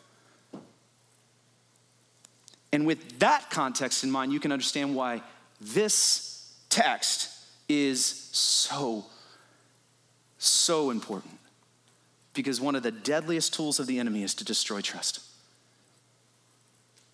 And 2.73 2.85
with 2.85 3.19
that 3.19 3.49
context 3.49 4.03
in 4.03 4.11
mind, 4.11 4.33
you 4.33 4.41
can 4.41 4.51
understand 4.51 4.93
why 4.93 5.21
this 5.61 6.53
text 6.69 7.29
is 7.69 8.05
so, 8.05 9.05
so 10.37 10.89
important 10.89 11.39
because 12.33 12.59
one 12.59 12.75
of 12.75 12.83
the 12.83 12.91
deadliest 12.91 13.53
tools 13.53 13.79
of 13.79 13.87
the 13.87 13.99
enemy 13.99 14.23
is 14.23 14.33
to 14.35 14.43
destroy 14.43 14.81
trust. 14.81 15.19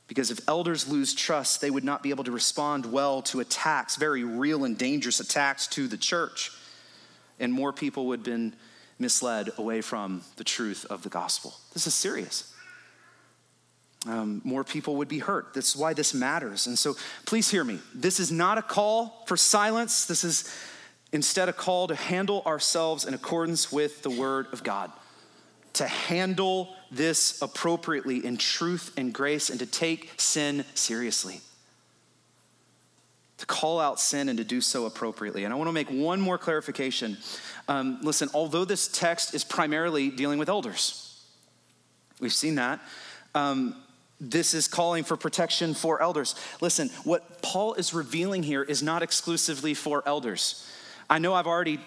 Because 0.08 0.32
if 0.32 0.40
elders 0.48 0.88
lose 0.88 1.14
trust, 1.14 1.62
they 1.62 1.70
would 1.70 1.84
not 1.84 2.02
be 2.02 2.10
able 2.10 2.24
to 2.24 2.32
respond 2.32 2.86
well 2.86 3.22
to 3.24 3.42
attacks, 3.42 3.96
very 3.96 4.24
real 4.24 4.64
and 4.64 4.78
dangerous 4.78 5.20
attacks 5.20 5.68
to 5.68 5.88
the 5.88 5.98
church. 5.98 6.52
And 7.40 7.54
more 7.54 7.72
people 7.72 8.08
would 8.08 8.20
have 8.20 8.26
been 8.26 8.54
misled 8.98 9.52
away 9.58 9.82
from 9.82 10.24
the 10.38 10.44
truth 10.44 10.86
of 10.90 11.04
the 11.04 11.10
gospel. 11.10 11.54
This 11.74 11.86
is 11.86 11.94
serious. 11.94 12.52
Um, 14.08 14.42
more 14.44 14.64
people 14.64 14.96
would 14.96 15.10
be 15.10 15.20
hurt. 15.20 15.54
That's 15.54 15.76
why 15.76 15.94
this 15.94 16.14
matters. 16.14 16.66
And 16.66 16.80
so 16.80 16.96
please 17.26 17.52
hear 17.52 17.64
me. 17.64 17.80
This 17.94 18.20
is 18.20 18.32
not 18.32 18.58
a 18.58 18.62
call 18.62 19.24
for 19.28 19.38
silence. 19.38 20.06
This 20.06 20.24
is 20.24 20.52
instead 21.12 21.50
a 21.50 21.54
call 21.54 21.88
to 21.88 21.96
handle 21.96 22.42
ourselves 22.46 23.06
in 23.06 23.14
accordance 23.14 23.72
with 23.72 24.02
the 24.02 24.10
word 24.10 24.48
of 24.54 24.64
God 24.64 24.92
to 25.80 25.88
handle 25.88 26.76
this 26.92 27.42
appropriately 27.42 28.26
in 28.26 28.36
truth 28.36 28.92
and 28.98 29.14
grace 29.14 29.50
and 29.50 29.60
to 29.60 29.66
take 29.66 30.12
sin 30.18 30.66
seriously. 30.74 31.40
To 33.38 33.46
call 33.46 33.80
out 33.80 33.98
sin 33.98 34.28
and 34.28 34.38
to 34.40 34.44
do 34.44 34.60
so 34.60 34.86
appropriately. 34.86 35.46
And 35.46 35.54
I 35.54 35.56
want 35.56 35.70
to 35.70 35.72
make 35.72 35.90
one 35.90 36.20
more 36.20 36.38
clarification. 36.38 37.18
Um, 37.70 38.00
listen, 38.02 38.28
although 38.34 38.66
this 38.66 38.90
text 38.90 39.34
is 39.34 39.46
primarily 39.46 40.10
dealing 40.10 40.38
with 40.38 40.50
elders, 40.50 41.24
we've 42.20 42.34
seen 42.34 42.56
that. 42.56 42.82
Um, 43.34 43.82
this 44.20 44.54
is 44.54 44.68
calling 44.68 45.06
for 45.06 45.16
protection 45.16 45.74
for 45.74 46.02
elders. 46.02 46.36
Listen, 46.60 46.90
what 47.06 47.42
Paul 47.42 47.76
is 47.76 47.94
revealing 47.94 48.44
here 48.44 48.64
is 48.64 48.84
not 48.84 49.02
exclusively 49.02 49.74
for 49.74 50.04
elders. 50.06 50.70
I 51.10 51.20
know 51.20 51.34
I've 51.34 51.48
already 51.48 51.80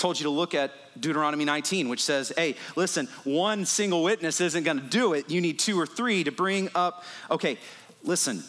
told 0.00 0.18
you 0.18 0.24
to 0.24 0.30
look 0.30 0.54
at 0.54 0.72
Deuteronomy 1.00 1.44
19, 1.44 1.88
which 1.88 2.02
says, 2.02 2.32
hey, 2.36 2.56
listen, 2.74 3.06
one 3.24 3.64
single 3.64 4.02
witness 4.02 4.40
isn't 4.40 4.64
going 4.64 4.80
to 4.80 4.86
do 4.86 5.12
it. 5.12 5.30
You 5.30 5.40
need 5.40 5.58
two 5.58 5.78
or 5.78 5.86
three 5.86 6.24
to 6.24 6.32
bring 6.32 6.68
up. 6.74 7.04
Okay, 7.30 7.58
listen. 8.02 8.42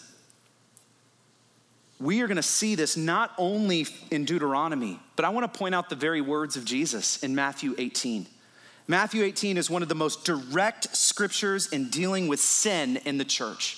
We 1.99 2.21
are 2.21 2.27
going 2.27 2.37
to 2.37 2.43
see 2.43 2.73
this 2.73 2.97
not 2.97 3.31
only 3.37 3.85
in 4.09 4.25
Deuteronomy, 4.25 4.99
but 5.15 5.23
I 5.23 5.29
want 5.29 5.51
to 5.51 5.59
point 5.59 5.75
out 5.75 5.89
the 5.89 5.95
very 5.95 6.21
words 6.21 6.55
of 6.55 6.65
Jesus 6.65 7.21
in 7.21 7.35
Matthew 7.35 7.75
18. 7.77 8.25
Matthew 8.87 9.23
18 9.23 9.57
is 9.57 9.69
one 9.69 9.83
of 9.83 9.89
the 9.89 9.95
most 9.95 10.25
direct 10.25 10.95
scriptures 10.95 11.67
in 11.67 11.89
dealing 11.89 12.27
with 12.27 12.39
sin 12.39 12.97
in 13.05 13.19
the 13.19 13.25
church. 13.25 13.77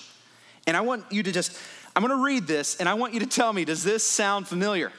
And 0.66 0.76
I 0.76 0.80
want 0.80 1.04
you 1.10 1.22
to 1.22 1.32
just, 1.32 1.56
I'm 1.94 2.02
going 2.02 2.16
to 2.16 2.24
read 2.24 2.46
this 2.46 2.76
and 2.78 2.88
I 2.88 2.94
want 2.94 3.12
you 3.12 3.20
to 3.20 3.26
tell 3.26 3.52
me, 3.52 3.66
does 3.66 3.84
this 3.84 4.02
sound 4.02 4.48
familiar? 4.48 4.90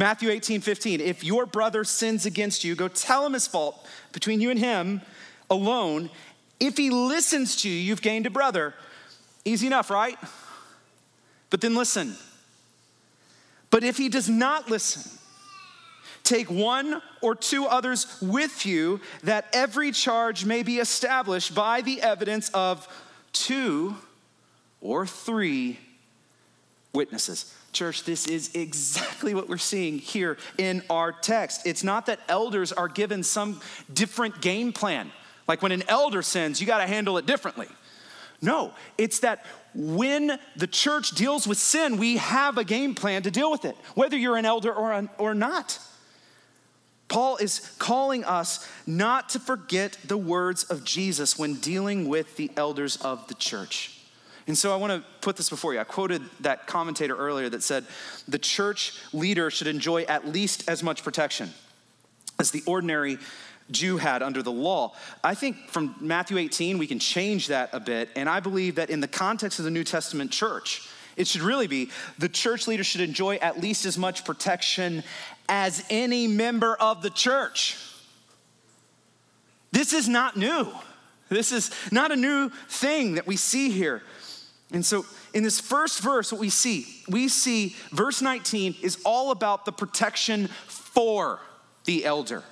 Matthew 0.00 0.30
18, 0.30 0.62
15. 0.62 0.98
If 1.02 1.22
your 1.22 1.44
brother 1.44 1.84
sins 1.84 2.24
against 2.24 2.64
you, 2.64 2.74
go 2.74 2.88
tell 2.88 3.26
him 3.26 3.34
his 3.34 3.46
fault 3.46 3.86
between 4.12 4.40
you 4.40 4.50
and 4.50 4.58
him 4.58 5.02
alone. 5.50 6.08
If 6.58 6.78
he 6.78 6.88
listens 6.88 7.60
to 7.60 7.68
you, 7.68 7.74
you've 7.74 8.00
gained 8.00 8.24
a 8.24 8.30
brother. 8.30 8.72
Easy 9.44 9.66
enough, 9.66 9.90
right? 9.90 10.16
But 11.50 11.60
then 11.60 11.74
listen. 11.74 12.16
But 13.68 13.84
if 13.84 13.98
he 13.98 14.08
does 14.08 14.26
not 14.26 14.70
listen, 14.70 15.18
take 16.24 16.50
one 16.50 17.02
or 17.20 17.34
two 17.34 17.66
others 17.66 18.06
with 18.22 18.64
you, 18.64 19.02
that 19.22 19.48
every 19.52 19.92
charge 19.92 20.46
may 20.46 20.62
be 20.62 20.78
established 20.78 21.54
by 21.54 21.82
the 21.82 22.00
evidence 22.00 22.48
of 22.54 22.88
two 23.34 23.96
or 24.80 25.06
three 25.06 25.78
witnesses. 26.94 27.54
Church, 27.72 28.04
this 28.04 28.26
is 28.26 28.54
exactly 28.54 29.34
what 29.34 29.48
we're 29.48 29.58
seeing 29.58 29.98
here 29.98 30.38
in 30.58 30.82
our 30.90 31.12
text. 31.12 31.66
It's 31.66 31.84
not 31.84 32.06
that 32.06 32.20
elders 32.28 32.72
are 32.72 32.88
given 32.88 33.22
some 33.22 33.60
different 33.92 34.40
game 34.40 34.72
plan. 34.72 35.12
Like 35.46 35.62
when 35.62 35.72
an 35.72 35.84
elder 35.88 36.22
sins, 36.22 36.60
you 36.60 36.66
got 36.66 36.78
to 36.78 36.86
handle 36.86 37.16
it 37.18 37.26
differently. 37.26 37.68
No, 38.42 38.72
it's 38.98 39.20
that 39.20 39.44
when 39.74 40.38
the 40.56 40.66
church 40.66 41.10
deals 41.10 41.46
with 41.46 41.58
sin, 41.58 41.96
we 41.96 42.16
have 42.16 42.58
a 42.58 42.64
game 42.64 42.94
plan 42.94 43.22
to 43.22 43.30
deal 43.30 43.50
with 43.50 43.64
it, 43.64 43.76
whether 43.94 44.16
you're 44.16 44.36
an 44.36 44.46
elder 44.46 44.72
or, 44.72 45.08
or 45.18 45.34
not. 45.34 45.78
Paul 47.08 47.36
is 47.36 47.74
calling 47.78 48.24
us 48.24 48.68
not 48.86 49.30
to 49.30 49.40
forget 49.40 49.98
the 50.04 50.16
words 50.16 50.64
of 50.64 50.84
Jesus 50.84 51.38
when 51.38 51.56
dealing 51.56 52.08
with 52.08 52.36
the 52.36 52.50
elders 52.56 52.96
of 52.98 53.26
the 53.28 53.34
church. 53.34 53.99
And 54.46 54.56
so 54.56 54.72
I 54.72 54.76
want 54.76 54.92
to 54.92 55.08
put 55.20 55.36
this 55.36 55.50
before 55.50 55.74
you. 55.74 55.80
I 55.80 55.84
quoted 55.84 56.22
that 56.40 56.66
commentator 56.66 57.16
earlier 57.16 57.48
that 57.48 57.62
said 57.62 57.84
the 58.26 58.38
church 58.38 58.94
leader 59.12 59.50
should 59.50 59.66
enjoy 59.66 60.02
at 60.02 60.26
least 60.26 60.68
as 60.68 60.82
much 60.82 61.04
protection 61.04 61.50
as 62.38 62.50
the 62.50 62.62
ordinary 62.66 63.18
Jew 63.70 63.98
had 63.98 64.22
under 64.22 64.42
the 64.42 64.50
law. 64.50 64.94
I 65.22 65.34
think 65.34 65.68
from 65.68 65.94
Matthew 66.00 66.38
18, 66.38 66.78
we 66.78 66.86
can 66.86 66.98
change 66.98 67.48
that 67.48 67.70
a 67.72 67.80
bit. 67.80 68.08
And 68.16 68.28
I 68.28 68.40
believe 68.40 68.76
that 68.76 68.90
in 68.90 69.00
the 69.00 69.08
context 69.08 69.58
of 69.58 69.64
the 69.64 69.70
New 69.70 69.84
Testament 69.84 70.30
church, 70.32 70.88
it 71.16 71.26
should 71.26 71.42
really 71.42 71.66
be 71.66 71.90
the 72.18 72.28
church 72.28 72.66
leader 72.66 72.82
should 72.82 73.00
enjoy 73.00 73.36
at 73.36 73.60
least 73.60 73.84
as 73.84 73.98
much 73.98 74.24
protection 74.24 75.02
as 75.48 75.84
any 75.90 76.26
member 76.26 76.74
of 76.76 77.02
the 77.02 77.10
church. 77.10 77.76
This 79.72 79.92
is 79.92 80.08
not 80.08 80.36
new. 80.36 80.68
This 81.28 81.52
is 81.52 81.70
not 81.92 82.10
a 82.10 82.16
new 82.16 82.50
thing 82.68 83.14
that 83.14 83.26
we 83.26 83.36
see 83.36 83.70
here. 83.70 84.02
And 84.72 84.86
so, 84.86 85.04
in 85.34 85.42
this 85.42 85.60
first 85.60 86.00
verse, 86.00 86.32
what 86.32 86.40
we 86.40 86.50
see, 86.50 86.86
we 87.08 87.28
see 87.28 87.74
verse 87.90 88.22
19 88.22 88.76
is 88.82 89.00
all 89.04 89.30
about 89.30 89.64
the 89.64 89.72
protection 89.72 90.48
for 90.66 91.40
the 91.84 92.04
elder. 92.04 92.44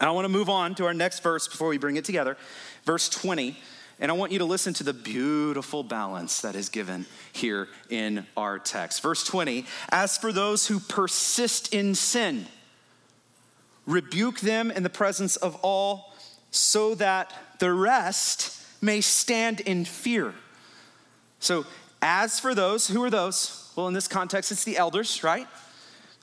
And 0.00 0.08
I 0.08 0.12
want 0.12 0.24
to 0.24 0.28
move 0.28 0.48
on 0.48 0.74
to 0.76 0.86
our 0.86 0.94
next 0.94 1.20
verse 1.20 1.48
before 1.48 1.68
we 1.68 1.78
bring 1.78 1.96
it 1.96 2.04
together, 2.04 2.36
verse 2.84 3.08
20. 3.08 3.56
And 4.00 4.12
I 4.12 4.14
want 4.14 4.30
you 4.30 4.38
to 4.38 4.44
listen 4.44 4.72
to 4.74 4.84
the 4.84 4.92
beautiful 4.92 5.82
balance 5.82 6.40
that 6.42 6.54
is 6.54 6.68
given 6.68 7.06
here 7.32 7.66
in 7.90 8.26
our 8.36 8.60
text. 8.60 9.02
Verse 9.02 9.24
20 9.24 9.66
As 9.90 10.16
for 10.16 10.32
those 10.32 10.68
who 10.68 10.78
persist 10.78 11.74
in 11.74 11.96
sin, 11.96 12.46
rebuke 13.86 14.38
them 14.38 14.70
in 14.70 14.84
the 14.84 14.90
presence 14.90 15.34
of 15.34 15.56
all, 15.62 16.14
so 16.52 16.94
that 16.94 17.32
the 17.58 17.72
rest 17.72 18.62
may 18.80 19.00
stand 19.00 19.58
in 19.60 19.84
fear. 19.84 20.32
So, 21.40 21.64
as 22.02 22.38
for 22.40 22.54
those, 22.54 22.88
who 22.88 23.02
are 23.04 23.10
those? 23.10 23.72
Well, 23.76 23.88
in 23.88 23.94
this 23.94 24.08
context, 24.08 24.52
it's 24.52 24.64
the 24.64 24.76
elders, 24.76 25.22
right? 25.22 25.46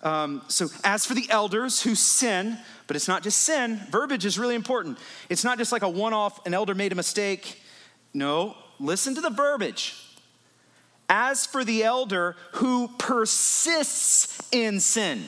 Um, 0.04 0.42
so, 0.48 0.68
as 0.84 1.06
for 1.06 1.14
the 1.14 1.30
elders 1.30 1.82
who 1.82 1.96
sin, 1.96 2.58
but 2.88 2.96
it's 2.96 3.08
not 3.08 3.24
just 3.24 3.40
sin, 3.40 3.82
verbiage 3.90 4.26
is 4.26 4.38
really 4.38 4.56
important. 4.56 4.98
It's 5.30 5.44
not 5.44 5.58
just 5.58 5.72
like 5.72 5.82
a 5.82 5.90
one 5.90 6.14
off, 6.14 6.46
an 6.46 6.54
elder 6.54 6.76
made 6.76 6.92
a 6.92 6.96
mistake. 6.96 7.62
No, 8.14 8.56
listen 8.80 9.16
to 9.16 9.22
the 9.22 9.30
verbiage. 9.30 10.02
As 11.10 11.46
for 11.46 11.64
the 11.64 11.84
elder 11.84 12.36
who 12.54 12.90
persists 12.98 14.48
in 14.52 14.80
sin, 14.80 15.24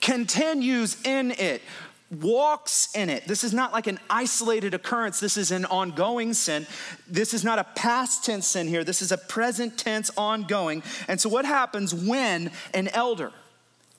continues 0.00 1.00
in 1.04 1.32
it, 1.32 1.62
walks 2.10 2.94
in 2.94 3.10
it. 3.10 3.26
This 3.26 3.42
is 3.42 3.52
not 3.52 3.72
like 3.72 3.86
an 3.86 3.98
isolated 4.08 4.74
occurrence. 4.74 5.18
This 5.18 5.36
is 5.36 5.50
an 5.50 5.64
ongoing 5.64 6.34
sin. 6.34 6.66
This 7.08 7.34
is 7.34 7.42
not 7.42 7.58
a 7.58 7.64
past 7.64 8.24
tense 8.24 8.46
sin 8.46 8.68
here. 8.68 8.84
This 8.84 9.02
is 9.02 9.10
a 9.10 9.18
present 9.18 9.76
tense 9.76 10.10
ongoing. 10.16 10.82
And 11.08 11.20
so, 11.20 11.28
what 11.28 11.44
happens 11.44 11.94
when 11.94 12.50
an 12.74 12.88
elder, 12.88 13.32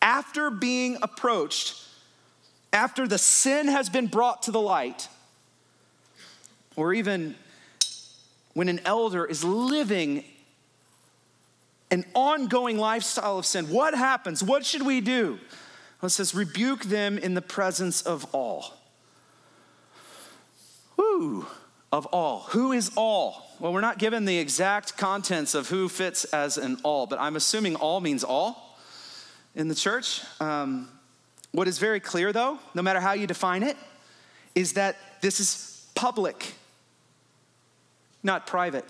after 0.01 0.49
being 0.49 0.97
approached, 1.01 1.83
after 2.71 3.07
the 3.07 3.17
sin 3.17 3.67
has 3.67 3.89
been 3.89 4.07
brought 4.07 4.43
to 4.43 4.51
the 4.51 4.61
light, 4.61 5.09
or 6.75 6.93
even 6.93 7.35
when 8.53 8.69
an 8.69 8.79
elder 8.85 9.25
is 9.25 9.43
living 9.43 10.23
an 11.89 12.05
ongoing 12.13 12.77
lifestyle 12.77 13.39
of 13.39 13.45
sin, 13.45 13.69
what 13.69 13.93
happens? 13.93 14.43
What 14.43 14.65
should 14.65 14.85
we 14.85 15.01
do? 15.01 15.39
It 16.03 16.09
says, 16.09 16.35
rebuke 16.35 16.83
them 16.85 17.17
in 17.17 17.33
the 17.33 17.41
presence 17.41 18.01
of 18.01 18.25
all. 18.33 18.73
Who 20.95 21.45
of 21.91 22.05
all. 22.07 22.41
Who 22.49 22.71
is 22.71 22.91
all? 22.95 23.47
Well, 23.59 23.73
we're 23.73 23.81
not 23.81 23.97
given 23.97 24.25
the 24.25 24.37
exact 24.37 24.97
contents 24.97 25.55
of 25.55 25.69
who 25.69 25.89
fits 25.89 26.25
as 26.25 26.57
an 26.57 26.77
all, 26.83 27.07
but 27.07 27.19
I'm 27.19 27.35
assuming 27.35 27.75
all 27.75 27.99
means 27.99 28.23
all 28.23 28.77
in 29.55 29.67
the 29.67 29.75
church. 29.75 30.21
Um, 30.39 30.89
what 31.51 31.67
is 31.67 31.79
very 31.79 31.99
clear, 31.99 32.31
though, 32.31 32.59
no 32.75 32.81
matter 32.81 32.99
how 32.99 33.13
you 33.13 33.25
define 33.25 33.63
it, 33.63 33.77
is 34.53 34.73
that 34.73 34.97
this 35.21 35.39
is 35.39 35.87
public, 35.95 36.53
not 38.21 38.45
private. 38.45 38.85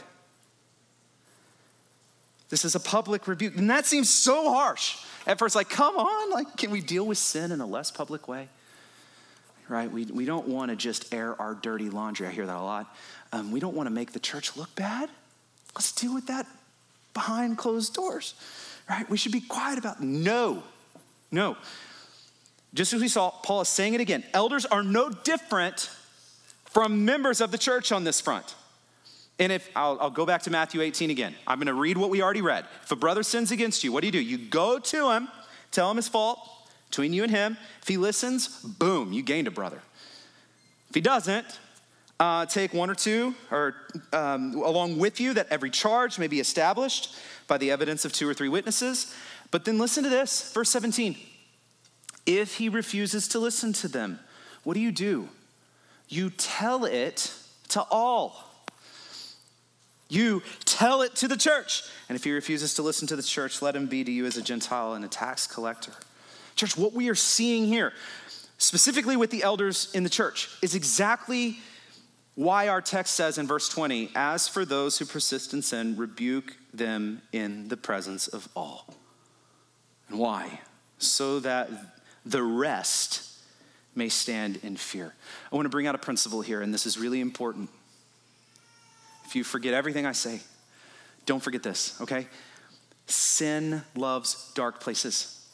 This 2.49 2.65
is 2.65 2.75
a 2.75 2.79
public 2.79 3.27
rebuke. 3.27 3.55
And 3.55 3.69
that 3.69 3.85
seems 3.85 4.09
so 4.09 4.53
harsh. 4.53 4.97
At 5.27 5.37
first, 5.37 5.55
like, 5.55 5.69
come 5.69 5.97
on, 5.97 6.31
like, 6.31 6.55
can 6.55 6.71
we 6.71 6.79
deal 6.79 7.05
with 7.05 7.17
sin 7.17 7.51
in 7.51 7.59
a 7.59 7.65
less 7.65 7.91
public 7.91 8.29
way? 8.29 8.47
Right? 9.67 9.91
We, 9.91 10.05
we 10.05 10.23
don't 10.23 10.47
want 10.47 10.71
to 10.71 10.77
just 10.77 11.13
air 11.13 11.39
our 11.39 11.53
dirty 11.53 11.89
laundry. 11.89 12.25
I 12.27 12.31
hear 12.31 12.45
that 12.45 12.55
a 12.55 12.63
lot. 12.63 12.95
Um, 13.33 13.51
we 13.51 13.59
don't 13.59 13.75
want 13.75 13.87
to 13.87 13.93
make 13.93 14.13
the 14.13 14.19
church 14.19 14.55
look 14.55 14.73
bad. 14.75 15.09
Let's 15.75 15.91
deal 15.91 16.13
with 16.13 16.27
that 16.27 16.47
behind 17.13 17.57
closed 17.57 17.93
doors. 17.93 18.35
Right? 18.89 19.07
We 19.09 19.17
should 19.17 19.33
be 19.33 19.41
quiet 19.41 19.77
about. 19.77 20.01
No, 20.01 20.63
no. 21.29 21.57
Just 22.73 22.93
as 22.93 23.01
we 23.01 23.09
saw, 23.09 23.29
Paul 23.29 23.59
is 23.61 23.67
saying 23.67 23.95
it 23.95 24.01
again. 24.01 24.23
Elders 24.33 24.65
are 24.65 24.81
no 24.81 25.09
different 25.09 25.89
from 26.63 27.03
members 27.03 27.41
of 27.41 27.51
the 27.51 27.57
church 27.57 27.91
on 27.91 28.05
this 28.05 28.21
front. 28.21 28.55
And 29.39 29.51
if 29.51 29.69
I'll, 29.75 29.97
I'll, 30.01 30.09
go 30.09 30.25
back 30.25 30.41
to 30.43 30.51
Matthew 30.51 30.81
18 30.81 31.11
again, 31.11 31.35
I'm 31.45 31.59
going 31.59 31.67
to 31.67 31.73
read 31.73 31.97
what 31.97 32.09
we 32.09 32.23
already 32.23 32.41
read. 32.41 32.65
If 32.83 32.91
a 32.91 32.95
brother 32.95 33.21
sins 33.21 33.51
against 33.51 33.83
you, 33.83 33.91
what 33.91 34.01
do 34.01 34.07
you 34.07 34.11
do? 34.11 34.19
You 34.19 34.37
go 34.37 34.79
to 34.79 35.11
him, 35.11 35.27
tell 35.71 35.91
him 35.91 35.97
his 35.97 36.07
fault 36.07 36.39
between 36.89 37.13
you 37.13 37.23
and 37.23 37.31
him. 37.31 37.57
If 37.81 37.87
he 37.87 37.97
listens, 37.97 38.47
boom, 38.63 39.13
you 39.13 39.21
gained 39.21 39.47
a 39.47 39.51
brother. 39.51 39.81
If 40.89 40.95
he 40.95 41.01
doesn't, 41.01 41.59
uh, 42.19 42.47
take 42.47 42.73
one 42.73 42.89
or 42.89 42.95
two 42.95 43.35
or 43.51 43.75
um, 44.11 44.55
along 44.55 44.97
with 44.97 45.19
you 45.19 45.33
that 45.35 45.47
every 45.51 45.69
charge 45.69 46.17
may 46.17 46.27
be 46.27 46.39
established 46.39 47.15
by 47.47 47.57
the 47.57 47.69
evidence 47.69 48.05
of 48.05 48.13
two 48.13 48.27
or 48.27 48.33
three 48.33 48.49
witnesses. 48.49 49.15
But 49.51 49.65
then 49.65 49.77
listen 49.77 50.03
to 50.03 50.09
this, 50.09 50.51
verse 50.51 50.69
17. 50.69 51.15
If 52.25 52.55
he 52.55 52.69
refuses 52.69 53.27
to 53.29 53.39
listen 53.39 53.71
to 53.73 53.87
them, 53.87 54.19
what 54.63 54.73
do 54.73 54.79
you 54.79 54.91
do? 54.91 55.29
You 56.09 56.29
tell 56.29 56.85
it 56.85 57.33
to 57.69 57.83
all. 57.91 58.46
You 60.09 60.41
tell 60.65 61.01
it 61.01 61.15
to 61.17 61.27
the 61.27 61.37
church. 61.37 61.83
And 62.09 62.15
if 62.15 62.23
he 62.23 62.31
refuses 62.31 62.73
to 62.75 62.81
listen 62.81 63.07
to 63.07 63.15
the 63.15 63.23
church, 63.23 63.61
let 63.61 63.75
him 63.75 63.87
be 63.87 64.03
to 64.03 64.11
you 64.11 64.25
as 64.25 64.37
a 64.37 64.41
Gentile 64.41 64.93
and 64.93 65.03
a 65.03 65.09
tax 65.09 65.47
collector. 65.47 65.91
Church, 66.55 66.77
what 66.77 66.93
we 66.93 67.09
are 67.09 67.15
seeing 67.15 67.65
here, 67.65 67.93
specifically 68.57 69.15
with 69.15 69.29
the 69.29 69.43
elders 69.43 69.91
in 69.93 70.03
the 70.03 70.09
church, 70.09 70.49
is 70.61 70.75
exactly 70.75 71.57
why 72.35 72.67
our 72.67 72.81
text 72.81 73.15
says 73.15 73.37
in 73.37 73.47
verse 73.47 73.67
20, 73.67 74.11
As 74.15 74.47
for 74.47 74.63
those 74.63 74.97
who 74.97 75.05
persist 75.05 75.53
in 75.53 75.61
sin, 75.61 75.97
rebuke 75.97 76.55
them 76.73 77.21
in 77.31 77.67
the 77.67 77.77
presence 77.77 78.27
of 78.27 78.47
all. 78.55 78.93
And 80.07 80.19
why? 80.19 80.61
So 80.99 81.39
that 81.41 81.69
the 82.25 82.43
rest 82.43 83.23
may 83.95 84.09
stand 84.09 84.59
in 84.63 84.77
fear. 84.77 85.13
I 85.51 85.55
want 85.55 85.65
to 85.65 85.69
bring 85.69 85.87
out 85.87 85.95
a 85.95 85.99
principle 85.99 86.41
here, 86.41 86.61
and 86.61 86.73
this 86.73 86.85
is 86.85 86.97
really 86.97 87.19
important. 87.19 87.69
If 89.27 89.35
you 89.35 89.43
forget 89.43 89.73
everything 89.73 90.05
I 90.05 90.13
say, 90.13 90.39
don't 91.25 91.43
forget 91.43 91.61
this, 91.61 91.99
okay? 91.99 92.27
Sin 93.07 93.81
loves 93.93 94.51
dark 94.55 94.79
places. 94.79 95.45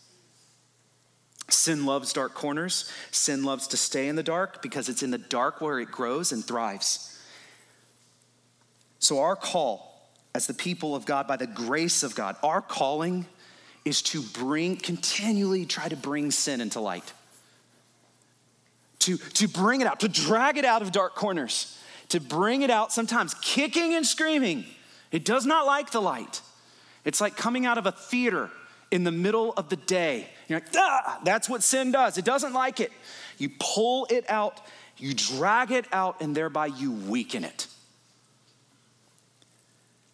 Sin 1.49 1.88
loves 1.88 2.13
dark 2.13 2.36
corners. 2.36 2.91
Sin 3.09 3.43
loves 3.43 3.67
to 3.69 3.77
stay 3.77 4.07
in 4.07 4.15
the 4.15 4.21
dark 4.21 4.62
because 4.62 4.89
it's 4.89 5.01
in 5.01 5.09
the 5.09 5.17
dark 5.17 5.59
where 5.59 5.79
it 5.79 5.89
grows 5.89 6.31
and 6.31 6.45
thrives. 6.45 7.19
So, 8.99 9.19
our 9.19 9.36
call 9.36 10.07
as 10.36 10.45
the 10.45 10.53
people 10.53 10.95
of 10.95 11.07
God, 11.07 11.27
by 11.27 11.38
the 11.38 11.47
grace 11.47 12.03
of 12.03 12.13
God, 12.13 12.36
our 12.43 12.62
calling 12.62 13.25
is 13.86 14.03
to 14.03 14.21
bring, 14.21 14.77
continually 14.77 15.65
try 15.65 15.89
to 15.89 15.97
bring 15.97 16.29
sin 16.29 16.62
into 16.62 16.79
light. 16.79 17.12
To, 18.99 19.17
to 19.17 19.47
bring 19.47 19.81
it 19.81 19.88
out, 19.88 19.99
to 20.01 20.07
drag 20.07 20.57
it 20.57 20.63
out 20.63 20.83
of 20.83 20.91
dark 20.91 21.15
corners 21.15 21.79
to 22.09 22.19
bring 22.19 22.61
it 22.61 22.69
out, 22.69 22.91
sometimes 22.91 23.33
kicking 23.35 23.93
and 23.93 24.05
screaming. 24.05 24.65
It 25.11 25.25
does 25.25 25.45
not 25.45 25.65
like 25.65 25.91
the 25.91 26.01
light. 26.01 26.41
It's 27.05 27.21
like 27.21 27.35
coming 27.35 27.65
out 27.65 27.77
of 27.77 27.85
a 27.85 27.91
theater 27.91 28.49
in 28.91 29.03
the 29.03 29.11
middle 29.11 29.53
of 29.53 29.69
the 29.69 29.75
day. 29.75 30.27
You're 30.47 30.59
like, 30.59 30.69
ah, 30.75 31.19
that's 31.23 31.49
what 31.49 31.63
sin 31.63 31.91
does. 31.91 32.17
It 32.17 32.25
doesn't 32.25 32.53
like 32.53 32.79
it. 32.79 32.91
You 33.37 33.49
pull 33.59 34.07
it 34.09 34.29
out, 34.29 34.61
you 34.97 35.13
drag 35.13 35.71
it 35.71 35.85
out, 35.91 36.21
and 36.21 36.35
thereby 36.35 36.67
you 36.67 36.91
weaken 36.91 37.43
it. 37.43 37.67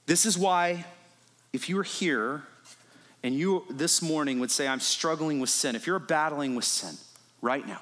This 0.05 0.25
is 0.25 0.37
why, 0.37 0.85
if 1.53 1.69
you 1.69 1.77
are 1.79 1.83
here 1.83 2.43
and 3.21 3.35
you 3.35 3.65
this 3.69 4.01
morning 4.01 4.39
would 4.39 4.51
say, 4.51 4.67
I'm 4.67 4.79
struggling 4.79 5.39
with 5.39 5.49
sin, 5.49 5.75
if 5.75 5.85
you're 5.85 5.99
battling 5.99 6.55
with 6.55 6.65
sin 6.65 6.95
right 7.41 7.67
now, 7.67 7.81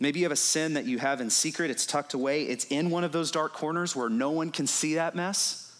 Maybe 0.00 0.20
you 0.20 0.24
have 0.24 0.32
a 0.32 0.36
sin 0.36 0.74
that 0.74 0.84
you 0.84 0.98
have 0.98 1.20
in 1.20 1.28
secret, 1.28 1.70
it's 1.70 1.84
tucked 1.84 2.14
away, 2.14 2.44
it's 2.44 2.64
in 2.66 2.90
one 2.90 3.04
of 3.04 3.12
those 3.12 3.30
dark 3.30 3.52
corners 3.52 3.96
where 3.96 4.08
no 4.08 4.30
one 4.30 4.50
can 4.50 4.66
see 4.66 4.94
that 4.94 5.14
mess. 5.16 5.72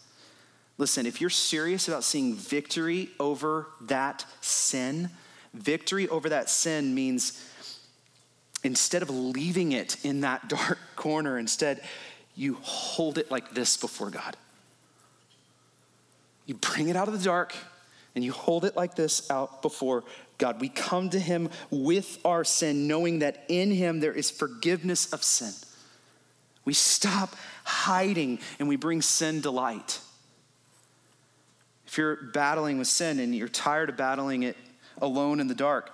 Listen, 0.76 1.06
if 1.06 1.20
you're 1.20 1.30
serious 1.30 1.88
about 1.88 2.04
seeing 2.04 2.34
victory 2.34 3.10
over 3.20 3.66
that 3.82 4.24
sin, 4.40 5.10
victory 5.54 6.08
over 6.08 6.28
that 6.28 6.50
sin 6.50 6.94
means 6.94 7.44
instead 8.64 9.02
of 9.02 9.10
leaving 9.10 9.72
it 9.72 10.04
in 10.04 10.22
that 10.22 10.48
dark 10.48 10.78
corner, 10.96 11.38
instead 11.38 11.80
you 12.34 12.54
hold 12.62 13.18
it 13.18 13.30
like 13.30 13.50
this 13.52 13.76
before 13.76 14.10
God. 14.10 14.36
You 16.46 16.54
bring 16.54 16.88
it 16.88 16.96
out 16.96 17.08
of 17.08 17.18
the 17.18 17.24
dark 17.24 17.54
and 18.14 18.24
you 18.24 18.32
hold 18.32 18.64
it 18.64 18.74
like 18.74 18.94
this 18.94 19.30
out 19.30 19.60
before 19.62 20.04
God. 20.38 20.60
We 20.60 20.68
come 20.68 21.10
to 21.10 21.18
Him 21.18 21.50
with 21.70 22.18
our 22.24 22.44
sin, 22.44 22.86
knowing 22.86 23.18
that 23.18 23.44
in 23.48 23.70
Him 23.70 24.00
there 24.00 24.12
is 24.12 24.30
forgiveness 24.30 25.12
of 25.12 25.22
sin. 25.22 25.52
We 26.64 26.74
stop 26.74 27.34
hiding 27.64 28.38
and 28.58 28.68
we 28.68 28.76
bring 28.76 29.02
sin 29.02 29.42
to 29.42 29.50
light. 29.50 30.00
If 31.86 31.98
you're 31.98 32.16
battling 32.16 32.78
with 32.78 32.88
sin 32.88 33.18
and 33.18 33.34
you're 33.34 33.48
tired 33.48 33.88
of 33.88 33.96
battling 33.96 34.42
it 34.44 34.56
alone 35.00 35.40
in 35.40 35.48
the 35.48 35.54
dark, 35.54 35.90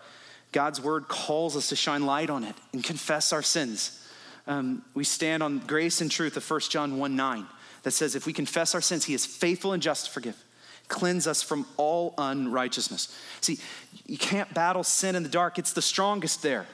God's 0.52 0.80
word 0.80 1.08
calls 1.08 1.56
us 1.56 1.68
to 1.68 1.76
shine 1.76 2.04
light 2.04 2.30
on 2.30 2.44
it 2.44 2.54
and 2.72 2.82
confess 2.82 3.32
our 3.32 3.42
sins. 3.42 4.00
Um, 4.46 4.84
we 4.94 5.04
stand 5.04 5.42
on 5.42 5.60
grace 5.60 6.00
and 6.00 6.10
truth 6.10 6.36
of 6.36 6.48
1 6.48 6.60
John 6.68 6.98
1 6.98 7.16
9 7.16 7.46
that 7.84 7.92
says, 7.92 8.14
if 8.14 8.26
we 8.26 8.32
confess 8.32 8.74
our 8.74 8.80
sins, 8.80 9.04
he 9.04 9.14
is 9.14 9.24
faithful 9.24 9.72
and 9.72 9.82
just 9.82 10.06
to 10.06 10.10
forgive 10.10 10.43
cleanse 10.88 11.26
us 11.26 11.42
from 11.42 11.66
all 11.76 12.14
unrighteousness. 12.18 13.16
See, 13.40 13.58
you 14.06 14.18
can't 14.18 14.52
battle 14.52 14.84
sin 14.84 15.16
in 15.16 15.22
the 15.22 15.28
dark, 15.28 15.58
it's 15.58 15.72
the 15.72 15.82
strongest 15.82 16.42
there. 16.42 16.66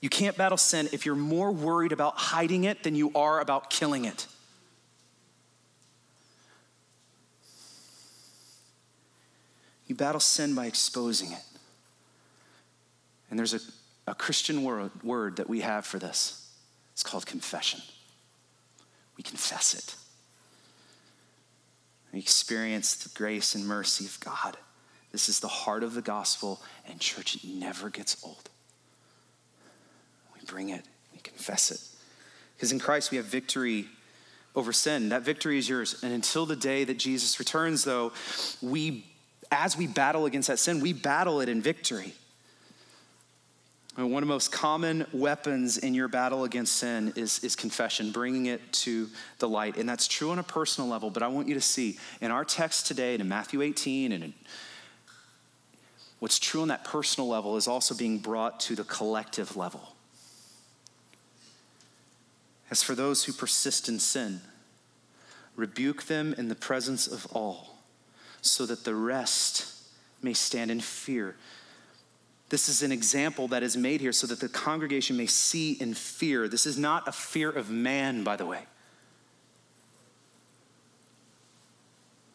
You 0.00 0.08
can't 0.08 0.36
battle 0.36 0.58
sin 0.58 0.88
if 0.92 1.06
you're 1.06 1.14
more 1.14 1.52
worried 1.52 1.92
about 1.92 2.16
hiding 2.16 2.64
it 2.64 2.82
than 2.82 2.96
you 2.96 3.12
are 3.14 3.40
about 3.40 3.70
killing 3.70 4.04
it. 4.04 4.26
You 9.86 9.94
battle 9.94 10.20
sin 10.20 10.54
by 10.54 10.66
exposing 10.66 11.32
it. 11.32 11.42
And 13.30 13.38
there's 13.38 13.54
a, 13.54 13.60
a 14.08 14.14
Christian 14.14 14.64
word, 14.64 14.90
word 15.04 15.36
that 15.36 15.48
we 15.48 15.60
have 15.60 15.86
for 15.86 15.98
this. 15.98 16.50
It's 16.92 17.02
called 17.02 17.24
confession. 17.24 17.80
We 19.16 19.22
confess 19.22 19.74
it. 19.74 19.94
We 22.12 22.18
experience 22.18 22.94
the 22.96 23.08
grace 23.10 23.54
and 23.54 23.66
mercy 23.66 24.04
of 24.04 24.20
God. 24.20 24.56
This 25.12 25.28
is 25.28 25.40
the 25.40 25.48
heart 25.48 25.82
of 25.82 25.94
the 25.94 26.02
gospel, 26.02 26.60
and 26.86 27.00
church, 27.00 27.36
it 27.36 27.44
never 27.44 27.90
gets 27.90 28.22
old. 28.24 28.50
We 30.34 30.40
bring 30.46 30.70
it, 30.70 30.84
we 31.12 31.20
confess 31.20 31.70
it. 31.70 31.80
Because 32.56 32.72
in 32.72 32.78
Christ 32.78 33.10
we 33.10 33.16
have 33.16 33.26
victory 33.26 33.86
over 34.54 34.72
sin. 34.72 35.08
That 35.08 35.22
victory 35.22 35.58
is 35.58 35.68
yours. 35.68 36.02
And 36.02 36.12
until 36.12 36.46
the 36.46 36.56
day 36.56 36.84
that 36.84 36.98
Jesus 36.98 37.38
returns, 37.38 37.84
though, 37.84 38.12
we, 38.60 39.06
as 39.50 39.76
we 39.76 39.86
battle 39.86 40.26
against 40.26 40.48
that 40.48 40.58
sin, 40.58 40.80
we 40.80 40.92
battle 40.92 41.40
it 41.40 41.48
in 41.48 41.62
victory. 41.62 42.14
And 43.96 44.10
one 44.10 44.22
of 44.22 44.28
the 44.28 44.32
most 44.32 44.50
common 44.50 45.06
weapons 45.12 45.76
in 45.76 45.92
your 45.92 46.08
battle 46.08 46.44
against 46.44 46.76
sin 46.76 47.12
is, 47.14 47.44
is 47.44 47.54
confession, 47.54 48.10
bringing 48.10 48.46
it 48.46 48.72
to 48.72 49.08
the 49.38 49.48
light. 49.48 49.76
And 49.76 49.86
that's 49.86 50.08
true 50.08 50.30
on 50.30 50.38
a 50.38 50.42
personal 50.42 50.88
level, 50.88 51.10
but 51.10 51.22
I 51.22 51.28
want 51.28 51.46
you 51.46 51.54
to 51.54 51.60
see 51.60 51.98
in 52.22 52.30
our 52.30 52.44
text 52.44 52.86
today, 52.86 53.12
and 53.12 53.20
in 53.20 53.28
Matthew 53.28 53.60
18, 53.60 54.12
and 54.12 54.24
in, 54.24 54.34
what's 56.20 56.38
true 56.38 56.62
on 56.62 56.68
that 56.68 56.84
personal 56.84 57.28
level 57.28 57.58
is 57.58 57.68
also 57.68 57.94
being 57.94 58.18
brought 58.18 58.60
to 58.60 58.74
the 58.74 58.84
collective 58.84 59.56
level. 59.56 59.94
As 62.70 62.82
for 62.82 62.94
those 62.94 63.24
who 63.24 63.34
persist 63.34 63.90
in 63.90 63.98
sin, 63.98 64.40
rebuke 65.54 66.04
them 66.04 66.34
in 66.38 66.48
the 66.48 66.54
presence 66.54 67.06
of 67.06 67.26
all, 67.26 67.76
so 68.40 68.64
that 68.64 68.84
the 68.84 68.94
rest 68.94 69.66
may 70.22 70.32
stand 70.32 70.70
in 70.70 70.80
fear. 70.80 71.36
This 72.52 72.68
is 72.68 72.82
an 72.82 72.92
example 72.92 73.48
that 73.48 73.62
is 73.62 73.78
made 73.78 74.02
here 74.02 74.12
so 74.12 74.26
that 74.26 74.38
the 74.38 74.46
congregation 74.46 75.16
may 75.16 75.24
see 75.24 75.72
in 75.72 75.94
fear. 75.94 76.48
This 76.48 76.66
is 76.66 76.76
not 76.76 77.08
a 77.08 77.12
fear 77.12 77.48
of 77.48 77.70
man, 77.70 78.24
by 78.24 78.36
the 78.36 78.44
way. 78.44 78.66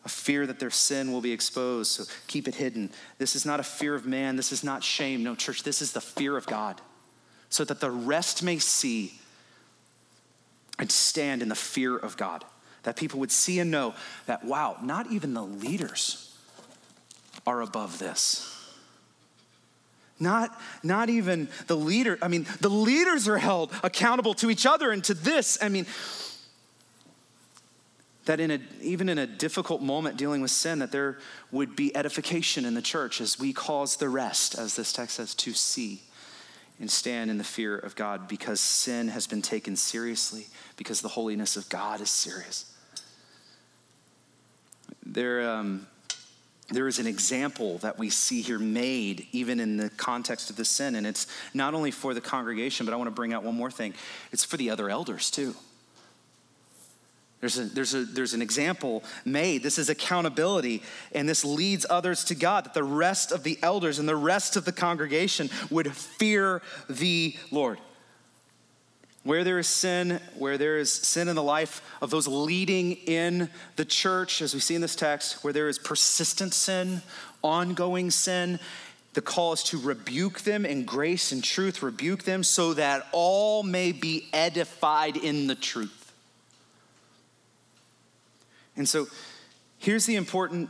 A 0.06 0.10
fear 0.10 0.48
that 0.48 0.58
their 0.58 0.72
sin 0.72 1.12
will 1.12 1.22
be 1.22 1.32
exposed, 1.32 1.92
so 1.92 2.06
keep 2.26 2.48
it 2.48 2.56
hidden. 2.56 2.90
This 3.20 3.36
is 3.36 3.46
not 3.46 3.60
a 3.60 3.64
fear 3.64 3.94
of 3.94 4.08
man. 4.08 4.38
This 4.38 4.52
is 4.52 4.64
not 4.64 4.84
shame. 4.84 5.24
No, 5.24 5.36
church, 5.36 5.62
this 5.62 5.84
is 5.84 5.92
the 5.92 6.02
fear 6.02 6.36
of 6.36 6.48
God, 6.48 6.82
so 7.50 7.64
that 7.66 7.80
the 7.80 7.92
rest 7.92 8.42
may 8.42 8.58
see 8.58 9.20
and 10.80 10.92
stand 10.92 11.44
in 11.44 11.50
the 11.50 11.54
fear 11.54 11.96
of 11.96 12.18
God. 12.18 12.44
That 12.82 12.96
people 12.96 13.20
would 13.20 13.32
see 13.32 13.60
and 13.60 13.70
know 13.70 13.94
that, 14.26 14.44
wow, 14.44 14.78
not 14.82 15.12
even 15.12 15.36
the 15.36 15.46
leaders 15.46 16.36
are 17.46 17.62
above 17.62 18.00
this. 18.00 18.57
Not, 20.20 20.60
not 20.84 21.10
even 21.10 21.48
the 21.68 21.78
leader. 21.78 22.18
I 22.22 22.28
mean, 22.28 22.48
the 22.60 22.70
leaders 22.70 23.28
are 23.28 23.38
held 23.38 23.72
accountable 23.84 24.34
to 24.36 24.50
each 24.50 24.66
other 24.66 24.92
and 24.92 25.04
to 25.04 25.14
this. 25.14 25.58
I 25.62 25.70
mean, 25.70 25.86
that 28.26 28.40
in 28.40 28.52
a, 28.52 28.60
even 28.82 29.10
in 29.10 29.18
a 29.18 29.26
difficult 29.26 29.82
moment 29.82 30.18
dealing 30.18 30.42
with 30.42 30.52
sin, 30.52 30.80
that 30.80 30.92
there 30.92 31.18
would 31.52 31.76
be 31.76 31.96
edification 31.96 32.66
in 32.66 32.74
the 32.74 32.82
church 32.82 33.22
as 33.22 33.40
we 33.40 33.54
cause 33.54 33.98
the 33.98 34.10
rest, 34.10 34.58
as 34.58 34.76
this 34.76 34.92
text 34.92 35.16
says, 35.16 35.34
to 35.36 35.54
see 35.54 36.02
and 36.80 36.92
stand 36.92 37.32
in 37.32 37.38
the 37.38 37.44
fear 37.44 37.78
of 37.78 37.96
God 37.96 38.28
because 38.28 38.60
sin 38.60 39.08
has 39.08 39.26
been 39.26 39.42
taken 39.42 39.76
seriously, 39.76 40.48
because 40.76 41.02
the 41.02 41.08
holiness 41.08 41.56
of 41.58 41.68
God 41.70 42.02
is 42.02 42.12
serious. 42.12 42.72
There, 45.04 45.50
um, 45.50 45.88
there 46.70 46.88
is 46.88 47.00
an 47.00 47.08
example 47.08 47.78
that 47.80 47.98
we 47.98 48.10
see 48.10 48.42
here 48.42 48.60
made 48.60 49.28
even 49.32 49.60
in 49.60 49.78
the 49.78 49.90
context 49.92 50.50
of 50.50 50.58
the 50.58 50.66
sin, 50.66 50.96
and 50.96 51.08
it's 51.08 51.28
not 51.54 51.74
only 51.74 51.92
for 51.92 52.14
the 52.14 52.22
congregation, 52.22 52.86
but 52.86 52.94
I 52.94 52.98
want 52.98 53.08
to 53.08 53.16
bring 53.16 53.34
out 53.34 53.44
one 53.44 53.56
more 53.56 53.72
thing 53.72 53.94
it's 54.32 54.44
for 54.44 54.58
the 54.58 54.70
other 54.70 54.90
elders 54.90 55.32
too. 55.32 55.56
There's, 57.40 57.60
a, 57.60 57.66
there's, 57.66 57.94
a, 57.94 58.04
there's 58.04 58.34
an 58.34 58.42
example 58.42 59.04
made. 59.24 59.62
This 59.62 59.78
is 59.78 59.90
accountability, 59.90 60.82
and 61.14 61.30
this 61.30 61.46
leads 61.46 61.86
others 61.90 62.24
to 62.26 62.36
God, 62.36 62.66
that 62.66 62.74
the 62.74 62.84
rest 62.84 63.32
of 63.32 63.44
the 63.44 63.60
elders 63.62 64.00
and 64.00 64.10
the 64.10 64.16
rest 64.16 64.56
of 64.56 64.66
the 64.66 64.72
congregation 64.72 65.50
would 65.70 65.96
fear 65.96 66.64
the 66.90 67.36
Lord. 67.52 67.78
Where 69.28 69.44
there 69.44 69.60
is 69.60 69.68
sin, 69.68 70.22
where 70.38 70.58
there 70.58 70.78
is 70.78 70.90
sin 70.90 71.28
in 71.28 71.36
the 71.36 71.44
life 71.44 71.82
of 72.02 72.12
those 72.12 72.30
leading 72.30 72.94
in 72.94 73.50
the 73.76 73.84
church, 73.84 74.42
as 74.42 74.54
we 74.54 74.62
see 74.62 74.74
in 74.74 74.80
this 74.80 74.96
text, 74.96 75.44
where 75.44 75.52
there 75.52 75.68
is 75.68 75.78
persistent 75.78 76.54
sin, 76.54 77.02
ongoing 77.44 78.10
sin, 78.10 78.58
the 79.16 79.22
call 79.22 79.52
is 79.52 79.64
to 79.64 79.82
rebuke 79.82 80.44
them 80.44 80.66
in 80.66 80.86
grace 80.86 81.34
and 81.34 81.44
truth, 81.44 81.84
rebuke 81.84 82.24
them 82.24 82.42
so 82.42 82.74
that 82.76 83.06
all 83.12 83.64
may 83.64 83.92
be 83.92 84.30
edified 84.32 85.18
in 85.18 85.48
the 85.48 85.56
truth. 85.56 86.14
And 88.78 88.88
so 88.88 89.08
here's 89.78 90.06
the 90.06 90.16
important 90.16 90.70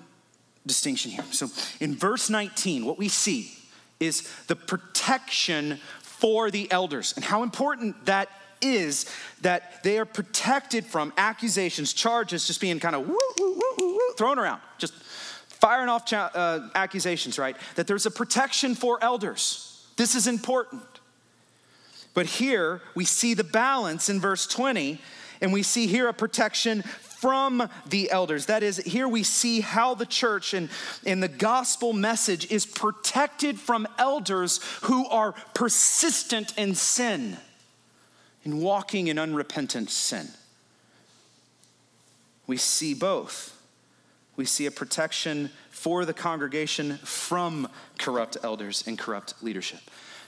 distinction 0.65 1.11
here. 1.11 1.25
So 1.29 1.49
in 1.79 1.95
verse 1.95 2.27
19, 2.27 2.85
what 2.85 2.97
we 2.97 3.07
see 3.07 3.51
is 3.99 4.27
the 4.47 4.55
protection 4.55 5.77
for 6.01 6.49
the 6.49 6.71
elders 6.71 7.13
and 7.15 7.23
how 7.23 7.43
important 7.43 8.07
that 8.07 8.29
is 8.61 9.05
that 9.41 9.83
they 9.83 9.99
are 9.99 10.05
protected 10.05 10.85
from 10.85 11.13
accusations, 11.17 11.93
charges 11.93 12.47
just 12.47 12.61
being 12.61 12.79
kind 12.79 12.95
of 12.95 13.07
woo, 13.07 13.17
woo, 13.39 13.61
woo, 13.77 13.99
thrown 14.17 14.39
around, 14.39 14.61
just 14.77 14.93
firing 14.93 15.89
off 15.89 16.05
cha- 16.05 16.31
uh, 16.33 16.69
accusations, 16.75 17.37
right? 17.37 17.55
That 17.75 17.87
there's 17.87 18.05
a 18.05 18.11
protection 18.11 18.75
for 18.75 19.03
elders. 19.03 19.85
This 19.97 20.15
is 20.15 20.27
important. 20.27 20.83
But 22.13 22.25
here 22.25 22.81
we 22.95 23.05
see 23.05 23.33
the 23.33 23.43
balance 23.43 24.09
in 24.09 24.19
verse 24.19 24.47
20, 24.47 24.99
and 25.41 25.53
we 25.53 25.61
see 25.61 25.87
here 25.87 26.07
a 26.07 26.13
protection 26.13 26.81
from 26.81 27.67
the 27.89 28.11
elders. 28.11 28.45
That 28.45 28.63
is, 28.63 28.77
here 28.77 29.07
we 29.07 29.23
see 29.23 29.61
how 29.61 29.95
the 29.95 30.05
church 30.05 30.53
and, 30.53 30.69
and 31.05 31.21
the 31.21 31.27
gospel 31.27 31.93
message 31.93 32.51
is 32.51 32.65
protected 32.65 33.59
from 33.59 33.87
elders 33.97 34.59
who 34.83 35.07
are 35.07 35.33
persistent 35.53 36.57
in 36.57 36.75
sin, 36.75 37.37
in 38.43 38.61
walking 38.61 39.07
in 39.07 39.17
unrepentant 39.17 39.89
sin. 39.89 40.27
We 42.45 42.57
see 42.57 42.93
both. 42.93 43.53
We 44.35 44.45
see 44.45 44.65
a 44.65 44.71
protection 44.71 45.49
for 45.69 46.05
the 46.05 46.13
congregation 46.13 46.97
from 46.97 47.67
corrupt 47.97 48.37
elders 48.43 48.83
and 48.87 48.97
corrupt 48.97 49.33
leadership. 49.41 49.79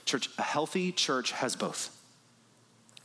Church, 0.04 0.28
a 0.38 0.42
healthy 0.42 0.92
church 0.92 1.32
has 1.32 1.56
both, 1.56 1.96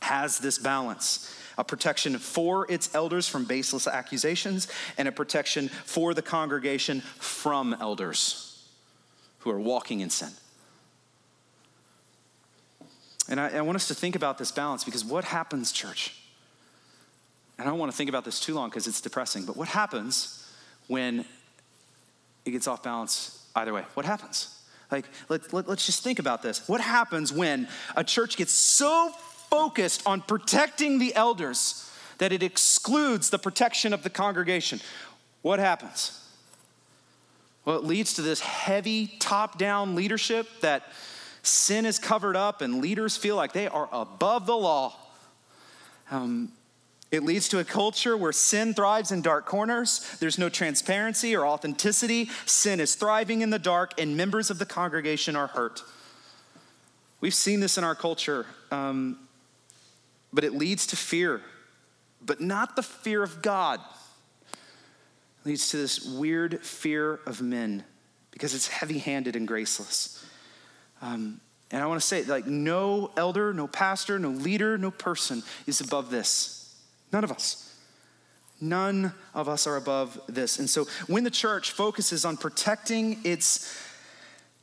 has 0.02 0.38
this 0.38 0.58
balance 0.58 1.34
a 1.58 1.64
protection 1.64 2.18
for 2.18 2.70
its 2.70 2.94
elders 2.94 3.28
from 3.28 3.44
baseless 3.44 3.86
accusations, 3.86 4.68
and 4.98 5.08
a 5.08 5.12
protection 5.12 5.68
for 5.68 6.14
the 6.14 6.22
congregation 6.22 7.00
from 7.00 7.74
elders 7.80 8.68
who 9.38 9.50
are 9.50 9.60
walking 9.60 10.00
in 10.00 10.10
sin. 10.10 10.30
And 13.28 13.40
I, 13.40 13.48
I, 13.48 13.60
want 13.62 13.76
us 13.76 13.88
to 13.88 13.94
think 13.94 14.14
about 14.14 14.38
this 14.38 14.52
balance 14.52 14.84
because 14.84 15.04
what 15.04 15.24
happens, 15.24 15.72
church? 15.72 16.14
And 17.58 17.66
I 17.66 17.70
don't 17.70 17.78
want 17.78 17.90
to 17.90 17.96
think 17.96 18.08
about 18.08 18.24
this 18.24 18.38
too 18.38 18.54
long 18.54 18.68
because 18.68 18.86
it's 18.86 19.00
depressing, 19.00 19.44
but 19.44 19.56
what 19.56 19.68
happens 19.68 20.48
when 20.86 21.24
it 22.44 22.50
gets 22.50 22.68
off 22.68 22.82
balance 22.82 23.46
either 23.56 23.72
way? 23.72 23.84
What 23.94 24.06
happens? 24.06 24.52
Like, 24.90 25.06
let, 25.28 25.52
let, 25.52 25.68
let's 25.68 25.86
just 25.86 26.04
think 26.04 26.18
about 26.18 26.42
this. 26.42 26.68
What 26.68 26.80
happens 26.80 27.32
when 27.32 27.68
a 27.96 28.04
church 28.04 28.36
gets 28.36 28.52
so 28.52 29.10
focused 29.50 30.06
on 30.06 30.20
protecting 30.20 30.98
the 30.98 31.14
elders 31.14 31.90
that 32.18 32.32
it 32.32 32.42
excludes 32.42 33.30
the 33.30 33.38
protection 33.38 33.92
of 33.92 34.02
the 34.02 34.10
congregation, 34.10 34.80
what 35.42 35.58
happens? 35.58 36.22
Well, 37.64 37.76
it 37.76 37.84
leads 37.84 38.14
to 38.14 38.22
this 38.22 38.40
heavy 38.40 39.08
top 39.18 39.58
down 39.58 39.96
leadership 39.96 40.46
that 40.60 40.84
sin 41.46 41.86
is 41.86 41.98
covered 41.98 42.36
up 42.36 42.60
and 42.60 42.80
leaders 42.80 43.16
feel 43.16 43.36
like 43.36 43.52
they 43.52 43.68
are 43.68 43.88
above 43.92 44.46
the 44.46 44.56
law. 44.56 44.96
Um, 46.10 46.52
it 47.10 47.22
leads 47.22 47.48
to 47.50 47.58
a 47.58 47.64
culture 47.64 48.16
where 48.16 48.32
sin 48.32 48.74
thrives 48.74 49.12
in 49.12 49.22
dark 49.22 49.46
corners. 49.46 50.16
There's 50.18 50.38
no 50.38 50.48
transparency 50.48 51.36
or 51.36 51.46
authenticity. 51.46 52.30
Sin 52.46 52.80
is 52.80 52.94
thriving 52.94 53.42
in 53.42 53.50
the 53.50 53.58
dark, 53.58 54.00
and 54.00 54.16
members 54.16 54.50
of 54.50 54.58
the 54.58 54.66
congregation 54.66 55.36
are 55.36 55.46
hurt. 55.46 55.82
We've 57.20 57.34
seen 57.34 57.60
this 57.60 57.78
in 57.78 57.84
our 57.84 57.94
culture. 57.94 58.46
Um, 58.70 59.18
but 60.32 60.44
it 60.44 60.52
leads 60.52 60.86
to 60.88 60.96
fear, 60.96 61.40
but 62.20 62.40
not 62.40 62.76
the 62.76 62.82
fear 62.82 63.22
of 63.22 63.40
God. 63.40 63.80
It 64.52 65.48
leads 65.48 65.70
to 65.70 65.78
this 65.78 66.04
weird 66.04 66.60
fear 66.60 67.20
of 67.26 67.40
men 67.40 67.84
because 68.32 68.54
it's 68.54 68.68
heavy 68.68 68.98
handed 68.98 69.34
and 69.34 69.48
graceless. 69.48 70.24
Um, 71.02 71.40
and 71.70 71.82
I 71.82 71.86
want 71.86 72.00
to 72.00 72.06
say, 72.06 72.22
like, 72.24 72.46
no 72.46 73.10
elder, 73.16 73.52
no 73.52 73.66
pastor, 73.66 74.18
no 74.18 74.30
leader, 74.30 74.78
no 74.78 74.90
person 74.90 75.42
is 75.66 75.80
above 75.80 76.10
this. 76.10 76.74
None 77.12 77.24
of 77.24 77.32
us. 77.32 77.74
None 78.60 79.12
of 79.34 79.48
us 79.48 79.66
are 79.66 79.76
above 79.76 80.18
this. 80.28 80.58
And 80.58 80.70
so 80.70 80.86
when 81.06 81.24
the 81.24 81.30
church 81.30 81.72
focuses 81.72 82.24
on 82.24 82.36
protecting 82.36 83.18
its 83.24 83.76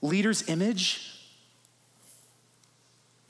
leader's 0.02 0.48
image, 0.50 1.14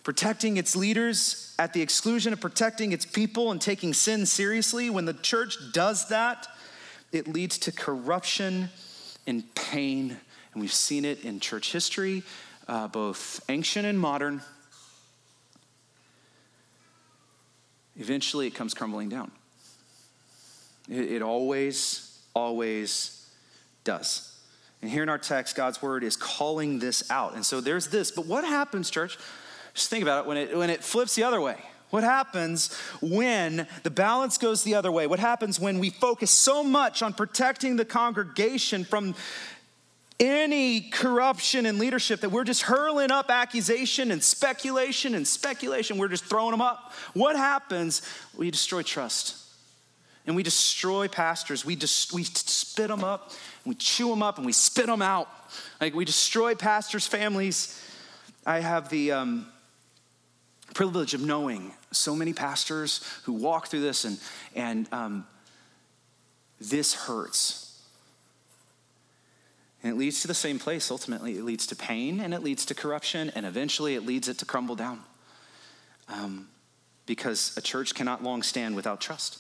protecting 0.03 0.57
its 0.57 0.75
leaders 0.75 1.55
at 1.57 1.73
the 1.73 1.81
exclusion 1.81 2.33
of 2.33 2.41
protecting 2.41 2.91
its 2.91 3.05
people 3.05 3.51
and 3.51 3.61
taking 3.61 3.93
sin 3.93 4.25
seriously. 4.25 4.89
When 4.89 5.05
the 5.05 5.13
church 5.13 5.57
does 5.71 6.09
that, 6.09 6.47
it 7.11 7.27
leads 7.27 7.57
to 7.59 7.71
corruption 7.71 8.69
and 9.25 9.43
pain. 9.55 10.17
And 10.53 10.61
we've 10.61 10.73
seen 10.73 11.05
it 11.05 11.23
in 11.23 11.39
church 11.39 11.71
history, 11.71 12.23
uh, 12.67 12.87
both 12.87 13.43
ancient 13.49 13.85
and 13.85 13.99
modern. 13.99 14.41
eventually 17.97 18.47
it 18.47 18.55
comes 18.55 18.73
crumbling 18.73 19.09
down. 19.09 19.31
It, 20.89 21.13
it 21.13 21.21
always, 21.21 22.19
always 22.33 23.29
does. 23.83 24.29
And 24.81 24.91
here 24.91 25.03
in 25.03 25.09
our 25.09 25.17
text, 25.17 25.55
God's 25.55 25.81
word 25.81 26.03
is 26.03 26.17
calling 26.17 26.79
this 26.79 27.09
out. 27.09 27.35
And 27.35 27.45
so 27.45 27.61
there's 27.61 27.87
this. 27.87 28.11
But 28.11 28.25
what 28.25 28.43
happens, 28.43 28.89
church? 28.89 29.17
Just 29.73 29.89
think 29.89 30.03
about 30.03 30.25
it 30.25 30.27
when 30.27 30.37
it, 30.37 30.57
when 30.57 30.69
it 30.69 30.83
flips 30.83 31.15
the 31.15 31.23
other 31.23 31.39
way. 31.39 31.57
What 31.89 32.03
happens 32.03 32.75
when 33.01 33.67
the 33.83 33.91
balance 33.91 34.39
goes 34.39 34.63
the 34.63 34.73
other 34.73 34.91
way? 34.91 35.05
What 35.05 35.19
happens 35.19 35.59
when 35.59 35.77
we 35.77 35.91
focus 35.91 36.31
so 36.31 36.63
much 36.63 37.03
on 37.03 37.13
protecting 37.13 37.75
the 37.75 37.85
congregation 37.85 38.83
from 38.83 39.13
any 40.19 40.81
corruption 40.81 41.65
in 41.65 41.79
leadership 41.79 42.21
that 42.21 42.29
we're 42.29 42.43
just 42.43 42.63
hurling 42.63 43.11
up 43.11 43.29
accusation 43.29 44.11
and 44.11 44.23
speculation 44.23 45.15
and 45.15 45.27
speculation? 45.27 45.97
We're 45.97 46.07
just 46.07 46.25
throwing 46.25 46.51
them 46.51 46.61
up. 46.61 46.93
What 47.13 47.35
happens? 47.35 48.01
We 48.37 48.51
destroy 48.51 48.83
trust. 48.83 49.37
And 50.25 50.35
we 50.35 50.43
destroy 50.43 51.07
pastors. 51.07 51.65
We, 51.65 51.75
we 51.75 52.23
spit 52.23 52.87
them 52.87 53.03
up 53.03 53.31
and 53.63 53.71
we 53.71 53.75
chew 53.75 54.09
them 54.09 54.23
up 54.23 54.37
and 54.37 54.45
we 54.45 54.53
spit 54.53 54.85
them 54.85 55.01
out. 55.01 55.27
Like 55.81 55.93
we 55.93 56.05
destroy 56.05 56.55
pastors' 56.55 57.07
families. 57.07 57.81
I 58.45 58.59
have 58.59 58.89
the 58.89 59.11
um, 59.11 59.47
privilege 60.73 61.13
of 61.13 61.21
knowing 61.21 61.73
so 61.91 62.15
many 62.15 62.33
pastors 62.33 63.01
who 63.23 63.33
walk 63.33 63.67
through 63.67 63.81
this, 63.81 64.05
and, 64.05 64.19
and 64.55 64.91
um, 64.91 65.27
this 66.59 66.93
hurts. 66.93 67.62
And 69.83 69.91
it 69.91 69.97
leads 69.97 70.21
to 70.21 70.27
the 70.27 70.33
same 70.33 70.59
place 70.59 70.89
ultimately. 70.89 71.37
It 71.37 71.43
leads 71.43 71.67
to 71.67 71.75
pain 71.75 72.21
and 72.21 72.33
it 72.33 72.41
leads 72.41 72.65
to 72.67 72.73
corruption, 72.73 73.31
and 73.35 73.45
eventually 73.45 73.95
it 73.95 74.05
leads 74.05 74.29
it 74.29 74.37
to 74.39 74.45
crumble 74.45 74.75
down. 74.75 75.01
Um, 76.07 76.47
because 77.05 77.55
a 77.57 77.61
church 77.61 77.93
cannot 77.93 78.23
long 78.23 78.43
stand 78.43 78.75
without 78.75 79.01
trust. 79.01 79.39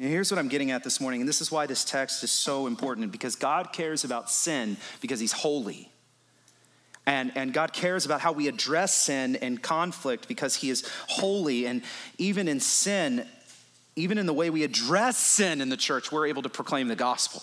And 0.00 0.08
here's 0.08 0.30
what 0.30 0.38
I'm 0.38 0.48
getting 0.48 0.70
at 0.70 0.84
this 0.84 1.00
morning, 1.00 1.20
and 1.20 1.28
this 1.28 1.40
is 1.40 1.50
why 1.50 1.66
this 1.66 1.84
text 1.84 2.22
is 2.22 2.30
so 2.30 2.66
important 2.66 3.10
because 3.12 3.36
God 3.36 3.72
cares 3.72 4.04
about 4.04 4.30
sin 4.30 4.76
because 5.00 5.20
He's 5.20 5.32
holy. 5.32 5.90
And, 7.06 7.32
and 7.36 7.54
God 7.54 7.72
cares 7.72 8.04
about 8.04 8.20
how 8.20 8.32
we 8.32 8.48
address 8.48 8.94
sin 8.94 9.36
and 9.36 9.62
conflict 9.62 10.28
because 10.28 10.56
He 10.56 10.70
is 10.70 10.88
holy. 11.08 11.66
And 11.66 11.82
even 12.18 12.48
in 12.48 12.60
sin, 12.60 13.26
even 13.96 14.18
in 14.18 14.26
the 14.26 14.34
way 14.34 14.50
we 14.50 14.62
address 14.62 15.16
sin 15.16 15.60
in 15.60 15.68
the 15.68 15.76
church, 15.76 16.12
we're 16.12 16.26
able 16.26 16.42
to 16.42 16.48
proclaim 16.48 16.88
the 16.88 16.96
gospel. 16.96 17.42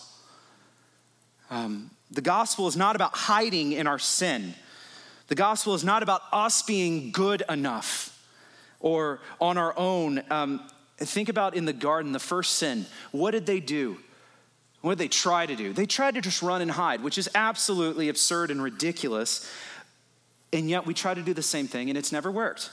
Um, 1.50 1.92
the 2.12 2.22
gospel 2.22 2.68
is 2.68 2.78
not 2.78 2.96
about 2.96 3.16
hiding 3.16 3.72
in 3.72 3.88
our 3.88 4.00
sin, 4.00 4.54
the 5.28 5.36
gospel 5.36 5.74
is 5.74 5.84
not 5.84 6.04
about 6.04 6.22
us 6.32 6.62
being 6.62 7.12
good 7.12 7.44
enough 7.50 8.12
or 8.80 9.20
on 9.40 9.58
our 9.58 9.74
own. 9.78 10.22
Um, 10.30 10.62
Think 10.98 11.28
about 11.28 11.56
in 11.56 11.66
the 11.66 11.74
garden, 11.74 12.14
the 12.14 12.20
first 12.20 12.54
sin. 12.54 12.86
What 13.12 13.32
did 13.32 13.46
they 13.46 13.60
do? 13.60 13.98
What 14.82 14.98
did 14.98 15.00
they 15.00 15.08
try 15.10 15.46
to 15.46 15.56
do? 15.56 15.74
They 15.74 15.86
tried 15.86 16.16
to 16.16 16.22
just 16.22 16.42
run 16.42 16.62
and 16.62 16.72
hide, 16.72 17.04
which 17.04 17.18
is 17.18 17.30
absolutely 17.36 18.08
absurd 18.08 18.50
and 18.50 18.64
ridiculous. 18.64 19.50
And 20.54 20.70
yet 20.70 20.86
we 20.86 20.94
try 20.94 21.14
to 21.14 21.22
do 21.22 21.34
the 21.34 21.44
same 21.44 21.68
thing, 21.68 21.90
and 21.90 21.98
it's 21.98 22.12
never 22.12 22.32
worked. 22.32 22.72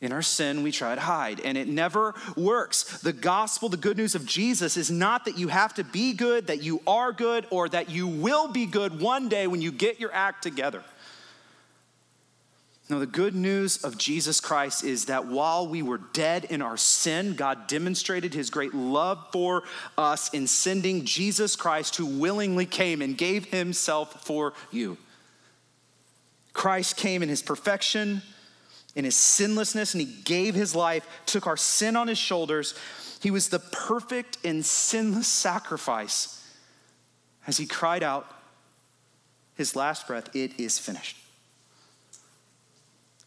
In 0.00 0.12
our 0.12 0.22
sin, 0.22 0.62
we 0.62 0.72
try 0.72 0.94
to 0.94 1.00
hide, 1.00 1.40
and 1.40 1.58
it 1.58 1.68
never 1.68 2.14
works. 2.34 3.00
The 3.02 3.12
gospel, 3.12 3.68
the 3.68 3.76
good 3.76 3.98
news 3.98 4.14
of 4.14 4.24
Jesus, 4.24 4.78
is 4.78 4.90
not 4.90 5.26
that 5.26 5.36
you 5.36 5.48
have 5.48 5.74
to 5.74 5.84
be 5.84 6.14
good, 6.14 6.46
that 6.46 6.62
you 6.62 6.80
are 6.86 7.12
good, 7.12 7.46
or 7.50 7.68
that 7.68 7.90
you 7.90 8.06
will 8.06 8.48
be 8.48 8.64
good 8.64 9.00
one 9.00 9.28
day 9.28 9.46
when 9.46 9.60
you 9.60 9.70
get 9.70 10.00
your 10.00 10.12
act 10.14 10.42
together. 10.42 10.82
No, 12.88 12.98
the 12.98 13.06
good 13.06 13.36
news 13.36 13.84
of 13.84 13.98
Jesus 13.98 14.40
Christ 14.40 14.82
is 14.84 15.04
that 15.04 15.26
while 15.26 15.68
we 15.68 15.80
were 15.80 16.00
dead 16.12 16.46
in 16.46 16.60
our 16.60 16.76
sin, 16.76 17.34
God 17.34 17.68
demonstrated 17.68 18.34
his 18.34 18.50
great 18.50 18.74
love 18.74 19.24
for 19.32 19.62
us 19.96 20.32
in 20.34 20.48
sending 20.48 21.04
Jesus 21.04 21.54
Christ, 21.54 21.96
who 21.96 22.06
willingly 22.06 22.66
came 22.66 23.00
and 23.00 23.16
gave 23.16 23.44
himself 23.44 24.24
for 24.24 24.54
you. 24.72 24.96
Christ 26.52 26.96
came 26.96 27.22
in 27.22 27.28
his 27.28 27.42
perfection, 27.42 28.22
in 28.94 29.04
his 29.04 29.16
sinlessness, 29.16 29.94
and 29.94 30.00
he 30.00 30.22
gave 30.24 30.54
his 30.54 30.74
life, 30.74 31.06
took 31.26 31.46
our 31.46 31.56
sin 31.56 31.96
on 31.96 32.08
his 32.08 32.18
shoulders. 32.18 32.74
He 33.22 33.30
was 33.30 33.48
the 33.48 33.58
perfect 33.58 34.38
and 34.44 34.64
sinless 34.64 35.28
sacrifice 35.28 36.36
as 37.46 37.56
he 37.56 37.66
cried 37.66 38.02
out 38.02 38.26
his 39.54 39.76
last 39.76 40.06
breath, 40.06 40.34
It 40.34 40.58
is 40.58 40.78
finished. 40.78 41.16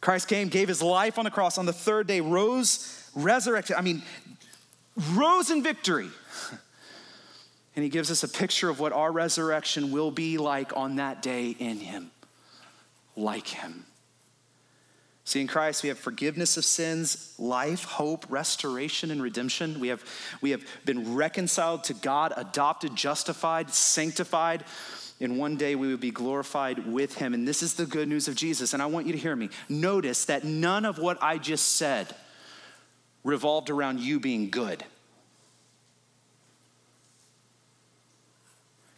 Christ 0.00 0.28
came, 0.28 0.48
gave 0.48 0.68
his 0.68 0.82
life 0.82 1.18
on 1.18 1.24
the 1.24 1.30
cross, 1.30 1.56
on 1.58 1.64
the 1.64 1.72
third 1.72 2.06
day, 2.06 2.20
rose, 2.20 3.10
resurrected. 3.14 3.76
I 3.76 3.80
mean, 3.80 4.02
rose 5.12 5.50
in 5.50 5.62
victory. 5.62 6.08
And 7.76 7.82
he 7.82 7.88
gives 7.88 8.10
us 8.10 8.22
a 8.22 8.28
picture 8.28 8.68
of 8.68 8.78
what 8.78 8.92
our 8.92 9.10
resurrection 9.10 9.90
will 9.90 10.10
be 10.10 10.38
like 10.38 10.76
on 10.76 10.96
that 10.96 11.22
day 11.22 11.50
in 11.58 11.78
him, 11.78 12.10
like 13.16 13.48
him. 13.48 13.84
See, 15.26 15.40
in 15.40 15.46
Christ, 15.46 15.82
we 15.82 15.88
have 15.88 15.98
forgiveness 15.98 16.56
of 16.56 16.64
sins, 16.66 17.34
life, 17.38 17.84
hope, 17.84 18.26
restoration, 18.28 19.10
and 19.10 19.22
redemption. 19.22 19.80
We 19.80 19.88
have, 19.88 20.04
we 20.42 20.50
have 20.50 20.64
been 20.84 21.14
reconciled 21.14 21.84
to 21.84 21.94
God, 21.94 22.34
adopted, 22.36 22.94
justified, 22.94 23.70
sanctified 23.70 24.64
and 25.20 25.38
one 25.38 25.56
day 25.56 25.74
we 25.74 25.88
would 25.88 26.00
be 26.00 26.10
glorified 26.10 26.86
with 26.86 27.14
him. 27.14 27.34
And 27.34 27.46
this 27.46 27.62
is 27.62 27.74
the 27.74 27.86
good 27.86 28.08
news 28.08 28.28
of 28.28 28.34
Jesus. 28.34 28.74
And 28.74 28.82
I 28.82 28.86
want 28.86 29.06
you 29.06 29.12
to 29.12 29.18
hear 29.18 29.36
me. 29.36 29.50
Notice 29.68 30.24
that 30.26 30.44
none 30.44 30.84
of 30.84 30.98
what 30.98 31.22
I 31.22 31.38
just 31.38 31.72
said 31.72 32.14
revolved 33.22 33.70
around 33.70 34.00
you 34.00 34.18
being 34.18 34.50
good. 34.50 34.84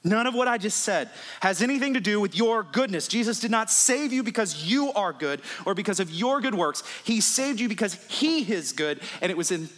None 0.07 0.29
of 0.29 0.35
what 0.35 0.47
I 0.47 0.57
just 0.57 0.83
said 0.83 1.11
has 1.41 1.61
anything 1.61 1.95
to 1.95 2.01
do 2.01 2.21
with 2.21 2.37
your 2.37 2.63
goodness. 2.63 3.09
Jesus 3.09 3.41
did 3.41 3.51
not 3.51 3.71
save 3.71 4.13
you 4.13 4.23
because 4.23 4.65
you 4.65 4.93
are 4.93 5.13
good 5.13 5.41
or 5.65 5.75
because 5.75 5.99
of 5.99 6.11
your 6.11 6.41
good 6.41 6.55
works. 6.55 6.85
He 7.03 7.21
saved 7.21 7.59
you 7.59 7.69
because 7.69 7.95
He 8.09 8.41
is 8.53 8.73
good, 8.73 9.01
and 9.21 9.33
it 9.33 9.37
was 9.37 9.51
in 9.51 9.69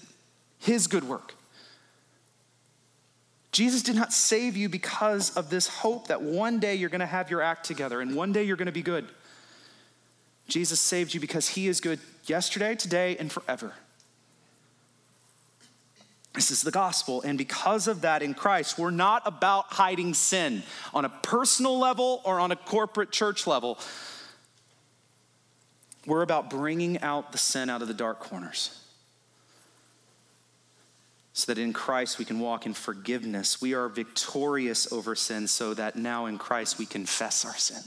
His 0.59 0.87
good 0.87 1.05
work. 1.05 1.35
Jesus 3.53 3.83
did 3.83 3.97
not 3.97 4.13
save 4.13 4.55
you 4.55 4.69
because 4.69 5.35
of 5.35 5.49
this 5.49 5.67
hope 5.67 6.09
that 6.09 6.21
one 6.21 6.61
day 6.61 6.75
you're 6.75 6.91
going 6.91 7.01
to 7.01 7.07
have 7.07 7.31
your 7.31 7.41
act 7.41 7.65
together 7.65 8.03
and 8.03 8.15
one 8.15 8.31
day 8.31 8.43
you're 8.43 8.59
going 8.59 8.67
to 8.67 8.73
be 8.73 8.83
good. 8.83 9.09
Jesus 10.47 10.79
saved 10.79 11.15
you 11.15 11.21
because 11.21 11.49
he 11.49 11.67
is 11.67 11.81
good 11.81 11.99
yesterday, 12.27 12.75
today, 12.75 13.17
and 13.17 13.33
forever. 13.33 13.73
This 16.39 16.53
is 16.53 16.63
the 16.63 16.71
gospel. 16.71 17.21
And 17.23 17.37
because 17.37 17.89
of 17.89 18.03
that 18.03 18.23
in 18.23 18.33
Christ, 18.33 18.79
we're 18.79 18.93
not 18.93 19.23
about 19.27 19.73
hiding 19.73 20.15
sin 20.15 20.63
on 20.95 21.05
a 21.05 21.09
personal 21.09 21.81
level 21.81 22.23
or 22.25 22.39
on 22.39 22.53
a 22.53 22.57
corporate 22.57 23.11
church 23.11 23.49
level. 23.49 23.77
We're 26.07 26.23
about 26.23 26.49
bringing 26.49 27.01
out 27.01 27.33
the 27.33 27.39
sin 27.39 27.69
out 27.69 27.83
of 27.83 27.89
the 27.89 27.95
dark 27.95 28.21
corners 28.21 28.71
so 31.33 31.53
that 31.53 31.61
in 31.61 31.73
Christ 31.73 32.21
we 32.21 32.25
can 32.25 32.39
walk 32.39 32.67
in 32.67 32.73
forgiveness. 32.73 33.61
We 33.61 33.75
are 33.75 33.89
victorious 33.89 34.93
over 34.93 35.17
sin, 35.17 35.49
so 35.49 35.75
that 35.75 35.97
now 35.97 36.27
in 36.27 36.39
Christ 36.39 36.79
we 36.79 36.87
confess 36.87 37.45
our 37.45 37.57
sin. 37.57 37.83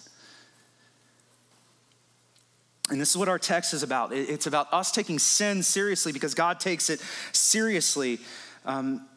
And 2.91 2.99
this 2.99 3.09
is 3.09 3.17
what 3.17 3.29
our 3.29 3.39
text 3.39 3.73
is 3.73 3.83
about. 3.83 4.11
It's 4.11 4.47
about 4.47 4.71
us 4.73 4.91
taking 4.91 5.17
sin 5.17 5.63
seriously 5.63 6.11
because 6.11 6.33
God 6.33 6.59
takes 6.59 6.89
it 6.89 7.01
seriously, 7.31 8.19
um, 8.65 9.07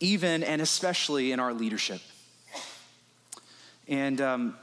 even 0.00 0.42
and 0.44 0.60
especially 0.60 1.32
in 1.32 1.40
our 1.40 1.54
leadership. 1.54 2.02
And 3.88 4.20
um, 4.20 4.56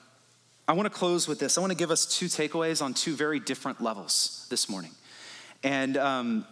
I 0.68 0.74
want 0.74 0.86
to 0.86 0.92
close 0.92 1.28
with 1.28 1.40
this. 1.40 1.58
I 1.58 1.62
want 1.62 1.72
to 1.72 1.78
give 1.78 1.90
us 1.90 2.06
two 2.06 2.28
takeaways 2.28 2.80
on 2.80 2.94
two 2.94 3.16
very 3.16 3.40
different 3.40 3.82
levels 3.82 4.46
this 4.52 4.70
morning. 4.70 4.92
And 5.64 5.98
um, 5.98 6.46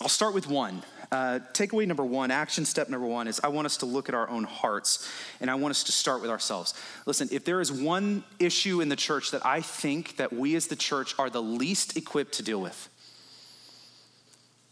I'll 0.00 0.08
start 0.08 0.32
with 0.32 0.48
one. 0.48 0.82
Uh, 1.12 1.40
takeaway 1.52 1.86
number 1.86 2.04
one, 2.04 2.30
action 2.30 2.64
step 2.64 2.88
number 2.88 3.06
one 3.06 3.28
is 3.28 3.40
I 3.42 3.48
want 3.48 3.66
us 3.66 3.78
to 3.78 3.86
look 3.86 4.08
at 4.08 4.14
our 4.14 4.28
own 4.30 4.44
hearts 4.44 5.10
and 5.40 5.50
I 5.50 5.56
want 5.56 5.72
us 5.72 5.84
to 5.84 5.92
start 5.92 6.22
with 6.22 6.30
ourselves. 6.30 6.72
Listen, 7.04 7.28
if 7.32 7.44
there 7.44 7.60
is 7.60 7.70
one 7.72 8.22
issue 8.38 8.80
in 8.80 8.88
the 8.88 8.96
church 8.96 9.32
that 9.32 9.44
I 9.44 9.60
think 9.60 10.16
that 10.16 10.32
we 10.32 10.54
as 10.54 10.68
the 10.68 10.76
church 10.76 11.14
are 11.18 11.28
the 11.28 11.42
least 11.42 11.96
equipped 11.96 12.34
to 12.34 12.42
deal 12.42 12.60
with, 12.60 12.88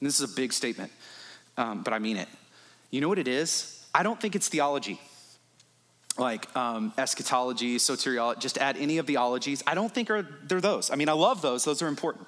this 0.00 0.20
is 0.20 0.32
a 0.32 0.34
big 0.34 0.52
statement, 0.52 0.92
um, 1.56 1.82
but 1.82 1.92
I 1.92 1.98
mean 1.98 2.16
it. 2.16 2.28
You 2.90 3.00
know 3.00 3.08
what 3.08 3.18
it 3.18 3.28
is? 3.28 3.84
I 3.94 4.02
don't 4.02 4.20
think 4.20 4.36
it's 4.36 4.48
theology 4.48 5.00
like 6.18 6.54
um, 6.56 6.92
eschatology, 6.98 7.76
soteriology, 7.76 8.40
just 8.40 8.58
add 8.58 8.76
any 8.76 8.98
of 8.98 9.06
the 9.06 9.16
ologies. 9.16 9.62
I 9.66 9.74
don't 9.74 9.92
think 9.92 10.10
are, 10.10 10.26
they're 10.44 10.60
those. 10.60 10.90
I 10.90 10.96
mean, 10.96 11.08
I 11.08 11.12
love 11.12 11.42
those, 11.42 11.64
those 11.64 11.80
are 11.80 11.86
important. 11.86 12.26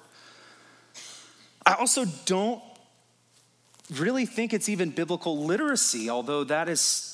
I 1.65 1.73
also 1.73 2.05
don't 2.25 2.61
really 3.99 4.25
think 4.25 4.53
it's 4.53 4.69
even 4.69 4.89
biblical 4.89 5.45
literacy, 5.45 6.09
although 6.09 6.43
that 6.45 6.69
is 6.69 7.11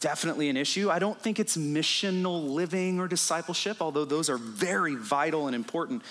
definitely 0.00 0.48
an 0.48 0.56
issue. 0.56 0.90
I 0.90 0.98
don't 0.98 1.20
think 1.20 1.38
it's 1.38 1.56
missional 1.56 2.48
living 2.50 2.98
or 3.00 3.08
discipleship, 3.08 3.78
although 3.80 4.04
those 4.04 4.30
are 4.30 4.38
very 4.38 4.94
vital 4.94 5.46
and 5.46 5.54
important. 5.54 6.02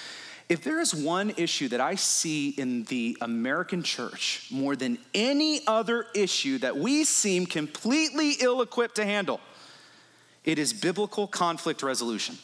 If 0.47 0.63
there 0.63 0.79
is 0.79 0.93
one 0.93 1.31
issue 1.37 1.67
that 1.69 1.79
I 1.79 1.95
see 1.95 2.49
in 2.49 2.83
the 2.85 3.17
American 3.21 3.83
church 3.83 4.47
more 4.51 4.75
than 4.75 4.97
any 5.13 5.61
other 5.67 6.07
issue 6.15 6.57
that 6.59 6.75
we 6.75 7.03
seem 7.03 7.45
completely 7.45 8.33
ill 8.39 8.61
equipped 8.61 8.95
to 8.95 9.05
handle, 9.05 9.39
it 10.43 10.57
is 10.57 10.73
biblical 10.73 11.27
conflict 11.27 11.83
resolution. 11.83 12.37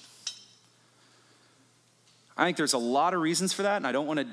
I 2.37 2.45
think 2.45 2.57
there's 2.57 2.73
a 2.73 2.77
lot 2.77 3.13
of 3.13 3.21
reasons 3.21 3.53
for 3.53 3.63
that, 3.63 3.77
and 3.77 3.87
I 3.87 3.91
don't 3.91 4.07
want 4.07 4.19
to 4.19 4.27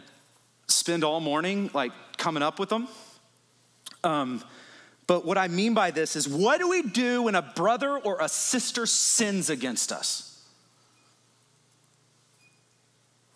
spend 0.67 1.05
all 1.05 1.21
morning 1.21 1.71
like 1.73 1.93
coming 2.17 2.43
up 2.43 2.59
with 2.59 2.69
them. 2.69 2.89
Um, 4.05 4.43
but 5.07 5.25
what 5.25 5.37
I 5.39 5.49
mean 5.49 5.75
by 5.75 5.91
this 5.91 6.17
is 6.17 6.29
what 6.29 6.59
do 6.59 6.69
we 6.69 6.83
do 6.83 7.25
when 7.25 7.35
a 7.35 7.43
brother 7.43 7.99
or 7.99 8.19
a 8.21 8.29
sister 8.29 8.87
sins 8.87 9.51
against 9.51 9.93
us? 9.93 10.29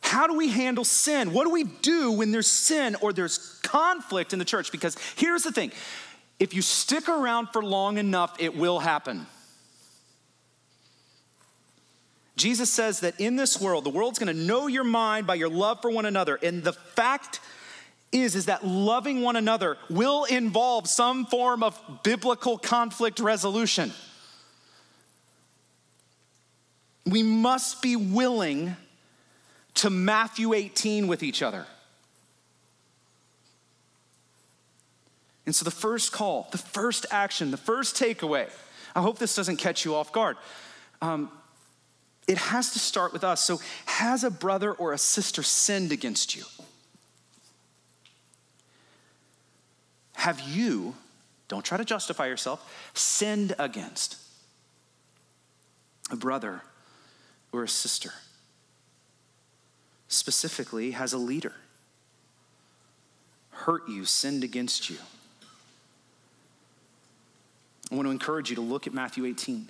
How 0.01 0.27
do 0.27 0.35
we 0.35 0.49
handle 0.49 0.85
sin? 0.85 1.33
What 1.33 1.45
do 1.45 1.51
we 1.51 1.65
do 1.65 2.13
when 2.13 2.31
there's 2.31 2.47
sin 2.47 2.97
or 3.03 3.13
there's 3.13 3.39
conflict 3.63 4.33
in 4.33 4.39
the 4.39 4.45
church? 4.45 4.71
Because 4.71 4.97
here's 5.17 5.43
the 5.43 5.53
thing 5.53 5.73
if 6.39 6.55
you 6.55 6.63
stick 6.63 7.09
around 7.09 7.49
for 7.49 7.63
long 7.63 7.99
enough, 7.99 8.37
it 8.39 8.57
will 8.57 8.79
happen. 8.79 9.27
Jesus 12.37 12.71
says 12.71 13.01
that 13.01 13.19
in 13.19 13.37
this 13.37 13.61
world, 13.61 13.85
the 13.85 13.91
world's 13.91 14.19
gonna 14.19 14.33
know 14.33 14.67
your 14.67 14.85
mind 14.85 15.27
by 15.27 15.35
your 15.35 15.49
love 15.49 15.83
for 15.83 15.91
one 15.91 16.07
another. 16.07 16.37
And 16.37 16.63
the 16.63 16.75
fact 16.75 17.41
is, 18.17 18.35
is 18.35 18.47
that 18.47 18.67
loving 18.67 19.23
one 19.23 19.37
another 19.37 19.77
will 19.89 20.25
involve 20.25 20.89
some 20.89 21.27
form 21.27 21.63
of 21.63 21.79
biblical 22.03 22.59
conflict 22.59 23.21
resolution. 23.21 23.93
We 27.05 27.23
must 27.23 27.83
be 27.83 27.97
willing 27.97 28.77
to 29.75 29.91
Matthew 29.91 30.55
18 30.55 31.07
with 31.07 31.23
each 31.23 31.43
other. 31.43 31.67
And 35.45 35.55
so, 35.55 35.65
the 35.65 35.71
first 35.71 36.11
call, 36.11 36.49
the 36.51 36.59
first 36.59 37.07
action, 37.13 37.53
the 37.53 37.57
first 37.57 37.95
takeaway, 37.95 38.51
I 38.97 39.01
hope 39.01 39.19
this 39.19 39.37
doesn't 39.37 39.59
catch 39.59 39.85
you 39.85 39.95
off 39.95 40.11
guard. 40.11 40.37
Um, 41.01 41.31
it 42.27 42.39
has 42.39 42.73
to 42.73 42.81
start 42.81 43.13
with 43.13 43.23
us. 43.23 43.41
So, 43.45 43.61
has 43.85 44.25
a 44.25 44.31
brother 44.31 44.73
or 44.73 44.93
a 44.93 44.99
sister 44.99 45.45
sinned 45.45 45.93
against 45.93 46.35
you? 46.35 46.43
Have 50.27 50.41
you, 50.41 50.97
don't 51.47 51.65
try 51.65 51.79
to 51.79 51.85
justify 51.85 52.27
yourself, 52.27 52.91
sinned 52.95 53.55
against 53.61 54.17
a 56.11 56.17
brother 56.17 56.63
or 57.53 57.63
a 57.63 57.69
sister? 57.69 58.13
Specifically, 60.09 60.91
has 60.91 61.13
a 61.13 61.17
leader 61.17 61.53
hurt 63.51 63.89
you, 63.89 64.05
sinned 64.05 64.43
against 64.43 64.91
you? 64.91 64.97
I 67.93 67.95
want 67.95 68.09
to 68.09 68.11
encourage 68.11 68.51
you 68.51 68.57
to 68.57 68.63
look 68.63 68.89
at 68.89 68.93
Matthew 68.93 69.27
18. 69.27 69.69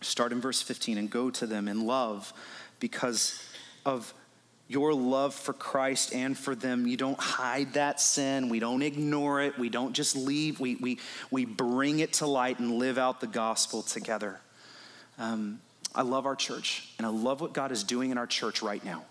Start 0.00 0.32
in 0.32 0.40
verse 0.40 0.62
15 0.62 0.96
and 0.96 1.10
go 1.10 1.28
to 1.28 1.46
them 1.46 1.68
in 1.68 1.86
love 1.86 2.32
because 2.80 3.38
of 3.84 4.14
your 4.68 4.92
love 4.92 5.34
for 5.34 5.52
Christ 5.52 6.14
and 6.14 6.36
for 6.36 6.54
them. 6.54 6.86
You 6.86 6.96
don't 6.96 7.18
hide 7.18 7.72
that 7.72 8.00
sin. 8.00 8.48
We 8.48 8.60
don't 8.60 8.82
ignore 8.82 9.40
it. 9.40 9.58
We 9.58 9.70
don't 9.70 9.94
just 9.94 10.14
leave. 10.14 10.60
We, 10.60 10.76
we, 10.76 10.98
we 11.30 11.46
bring 11.46 12.00
it 12.00 12.14
to 12.14 12.26
light 12.26 12.58
and 12.58 12.78
live 12.78 12.98
out 12.98 13.20
the 13.20 13.26
gospel 13.26 13.82
together. 13.82 14.40
Um, 15.18 15.60
I 15.94 16.02
love 16.02 16.26
our 16.26 16.36
church, 16.36 16.88
and 16.98 17.06
I 17.06 17.10
love 17.10 17.40
what 17.40 17.54
God 17.54 17.72
is 17.72 17.82
doing 17.82 18.10
in 18.10 18.18
our 18.18 18.26
church 18.26 18.62
right 18.62 18.84
now. 18.84 19.04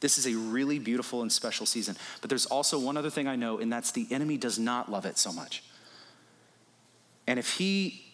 This 0.00 0.16
is 0.16 0.26
a 0.26 0.34
really 0.34 0.78
beautiful 0.78 1.22
and 1.22 1.32
special 1.32 1.66
season. 1.66 1.96
But 2.20 2.30
there's 2.30 2.46
also 2.46 2.78
one 2.78 2.96
other 2.96 3.10
thing 3.10 3.26
I 3.26 3.36
know, 3.36 3.58
and 3.58 3.72
that's 3.72 3.90
the 3.90 4.06
enemy 4.10 4.36
does 4.36 4.58
not 4.58 4.90
love 4.90 5.06
it 5.06 5.18
so 5.18 5.32
much. 5.32 5.64
And 7.26 7.38
if 7.38 7.54
he 7.54 8.04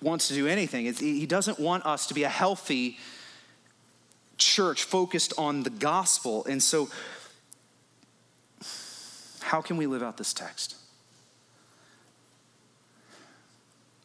wants 0.00 0.28
to 0.28 0.34
do 0.34 0.46
anything. 0.46 0.92
he 0.92 1.26
doesn't 1.26 1.58
want 1.58 1.84
us 1.86 2.06
to 2.06 2.14
be 2.14 2.24
a 2.24 2.28
healthy 2.28 2.98
church 4.38 4.84
focused 4.84 5.34
on 5.36 5.62
the 5.62 5.70
gospel. 5.70 6.44
And 6.46 6.62
so, 6.62 6.88
how 9.40 9.60
can 9.60 9.76
we 9.76 9.86
live 9.86 10.02
out 10.02 10.16
this 10.16 10.32
text? 10.32 10.76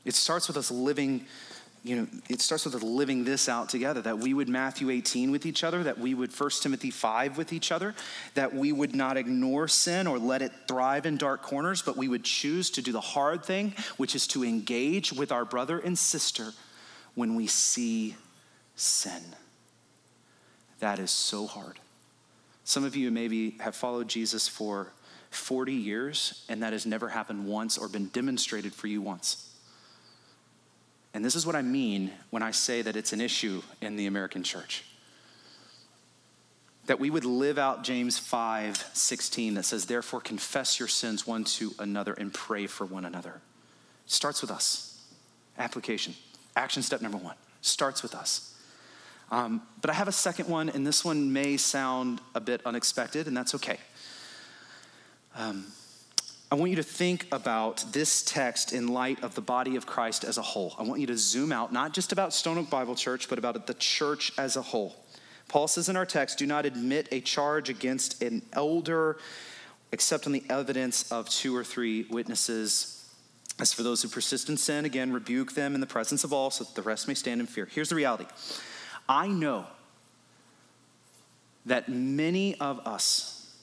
It 0.05 0.15
starts 0.15 0.47
with 0.47 0.57
us 0.57 0.69
living 0.69 1.25
you 1.85 1.97
know, 1.97 2.07
it 2.29 2.41
starts 2.41 2.63
with 2.63 2.75
us 2.75 2.81
living 2.81 3.25
this 3.25 3.49
out 3.49 3.67
together 3.67 4.01
that 4.03 4.17
we 4.17 4.33
would 4.33 4.47
Matthew 4.47 4.89
18 4.89 5.31
with 5.31 5.45
each 5.45 5.65
other, 5.65 5.83
that 5.83 5.97
we 5.97 6.13
would 6.13 6.31
1 6.31 6.49
Timothy 6.61 6.91
5 6.91 7.37
with 7.37 7.51
each 7.51 7.73
other, 7.73 7.93
that 8.35 8.55
we 8.55 8.71
would 8.71 8.95
not 8.95 9.17
ignore 9.17 9.67
sin 9.67 10.07
or 10.07 10.17
let 10.17 10.41
it 10.41 10.53
thrive 10.65 11.05
in 11.05 11.17
dark 11.17 11.41
corners, 11.41 11.81
but 11.81 11.97
we 11.97 12.07
would 12.07 12.23
choose 12.23 12.69
to 12.71 12.81
do 12.81 12.93
the 12.93 13.01
hard 13.01 13.43
thing, 13.43 13.73
which 13.97 14.15
is 14.15 14.27
to 14.27 14.45
engage 14.45 15.11
with 15.11 15.33
our 15.33 15.43
brother 15.43 15.77
and 15.77 15.97
sister 15.97 16.53
when 17.15 17.35
we 17.35 17.47
see 17.47 18.15
sin. 18.77 19.21
That 20.83 20.99
is 20.99 21.11
so 21.11 21.47
hard. 21.47 21.79
Some 22.65 22.83
of 22.83 22.93
you 22.93 23.09
maybe 23.09 23.51
have 23.61 23.73
followed 23.73 24.09
Jesus 24.09 24.49
for 24.49 24.91
40 25.29 25.71
years, 25.71 26.43
and 26.49 26.61
that 26.61 26.73
has 26.73 26.85
never 26.85 27.07
happened 27.07 27.45
once 27.45 27.77
or 27.77 27.87
been 27.87 28.07
demonstrated 28.07 28.73
for 28.73 28.87
you 28.87 29.01
once. 29.01 29.49
And 31.13 31.23
this 31.23 31.37
is 31.37 31.45
what 31.45 31.55
I 31.55 31.61
mean 31.61 32.11
when 32.31 32.43
I 32.43 32.51
say 32.51 32.81
that 32.81 32.97
it's 32.97 33.13
an 33.13 33.21
issue 33.21 33.61
in 33.79 33.95
the 33.95 34.07
American 34.07 34.43
church. 34.43 34.83
That 36.87 36.99
we 36.99 37.09
would 37.09 37.23
live 37.23 37.57
out 37.57 37.85
James 37.85 38.19
5 38.19 38.89
16 38.91 39.53
that 39.53 39.63
says, 39.63 39.85
Therefore, 39.85 40.19
confess 40.19 40.79
your 40.79 40.89
sins 40.89 41.25
one 41.25 41.45
to 41.45 41.71
another 41.79 42.11
and 42.11 42.33
pray 42.33 42.67
for 42.67 42.83
one 42.83 43.05
another. 43.05 43.39
Starts 44.05 44.41
with 44.41 44.51
us. 44.51 45.01
Application. 45.57 46.13
Action 46.57 46.83
step 46.83 47.01
number 47.01 47.17
one 47.17 47.35
starts 47.61 48.03
with 48.03 48.13
us. 48.13 48.52
Um, 49.31 49.61
but 49.81 49.89
I 49.89 49.93
have 49.93 50.07
a 50.07 50.13
second 50.13 50.47
one, 50.47 50.69
and 50.69 50.85
this 50.85 51.03
one 51.03 51.33
may 51.33 51.57
sound 51.57 52.21
a 52.35 52.39
bit 52.39 52.61
unexpected, 52.65 53.27
and 53.27 53.35
that's 53.35 53.55
okay. 53.55 53.77
Um, 55.35 55.65
I 56.51 56.55
want 56.55 56.69
you 56.69 56.75
to 56.75 56.83
think 56.83 57.25
about 57.31 57.83
this 57.93 58.21
text 58.21 58.73
in 58.73 58.87
light 58.87 59.23
of 59.23 59.33
the 59.33 59.41
body 59.41 59.75
of 59.75 59.87
Christ 59.87 60.23
as 60.23 60.37
a 60.37 60.43
whole. 60.43 60.75
I 60.77 60.83
want 60.83 61.01
you 61.01 61.07
to 61.07 61.17
zoom 61.17 61.51
out, 61.51 61.73
not 61.73 61.93
just 61.93 62.11
about 62.11 62.31
Stone 62.31 62.59
Oak 62.59 62.69
Bible 62.69 62.93
Church, 62.93 63.27
but 63.27 63.39
about 63.39 63.65
the 63.65 63.73
church 63.73 64.31
as 64.37 64.55
a 64.55 64.61
whole. 64.61 64.95
Paul 65.47 65.67
says 65.67 65.89
in 65.89 65.97
our 65.97 66.05
text, 66.05 66.37
do 66.37 66.45
not 66.45 66.65
admit 66.65 67.07
a 67.11 67.21
charge 67.21 67.69
against 67.69 68.21
an 68.21 68.43
elder 68.53 69.17
except 69.91 70.25
on 70.25 70.31
the 70.31 70.43
evidence 70.49 71.11
of 71.11 71.29
two 71.29 71.55
or 71.55 71.63
three 71.63 72.03
witnesses. 72.09 73.07
As 73.59 73.71
for 73.71 73.83
those 73.83 74.01
who 74.01 74.09
persist 74.09 74.49
in 74.49 74.57
sin, 74.57 74.85
again, 74.85 75.13
rebuke 75.13 75.53
them 75.53 75.75
in 75.75 75.81
the 75.81 75.87
presence 75.87 76.23
of 76.23 76.33
all 76.33 76.49
so 76.49 76.63
that 76.63 76.73
the 76.73 76.81
rest 76.81 77.07
may 77.07 77.13
stand 77.13 77.39
in 77.39 77.47
fear. 77.47 77.67
Here's 77.71 77.89
the 77.89 77.95
reality 77.95 78.25
I 79.07 79.27
know 79.27 79.65
that 81.65 81.89
many 81.89 82.55
of 82.59 82.79
us 82.85 83.55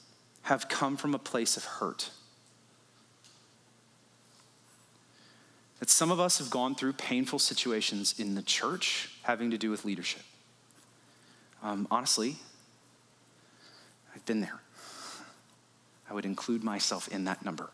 have 0.43 0.69
come 0.69 0.97
from 0.97 1.13
a 1.13 1.19
place 1.19 1.57
of 1.57 1.63
hurt 1.63 2.09
that 5.81 5.89
some 5.89 6.11
of 6.11 6.19
us 6.19 6.37
have 6.37 6.51
gone 6.51 6.75
through 6.75 6.93
painful 6.93 7.39
situations 7.39 8.13
in 8.19 8.35
the 8.35 8.43
church 8.43 9.09
having 9.23 9.49
to 9.49 9.57
do 9.57 9.71
with 9.71 9.83
leadership. 9.83 10.21
Um, 11.63 11.87
honestly, 11.89 12.35
I've 14.15 14.23
been 14.27 14.41
there. 14.41 14.61
I 16.07 16.13
would 16.13 16.25
include 16.25 16.63
myself 16.63 17.07
in 17.07 17.23
that 17.23 17.43
number. 17.43 17.71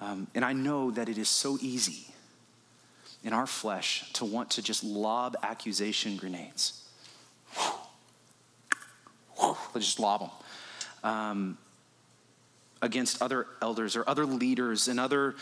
Um, 0.00 0.26
and 0.34 0.44
I 0.44 0.52
know 0.52 0.90
that 0.90 1.08
it 1.08 1.16
is 1.16 1.28
so 1.28 1.58
easy 1.60 2.08
in 3.24 3.32
our 3.32 3.46
flesh 3.46 4.12
to 4.12 4.24
want 4.24 4.50
to 4.50 4.62
just 4.62 4.84
lob 4.84 5.36
accusation 5.42 6.16
grenades. 6.16 6.84
Let's 9.74 9.86
just 9.86 9.98
lob 9.98 10.20
them. 10.20 10.30
Um, 11.02 11.58
against 12.82 13.22
other 13.22 13.46
elders 13.62 13.96
or 13.96 14.04
other 14.06 14.26
leaders 14.26 14.88
and 14.88 15.00
other 15.00 15.34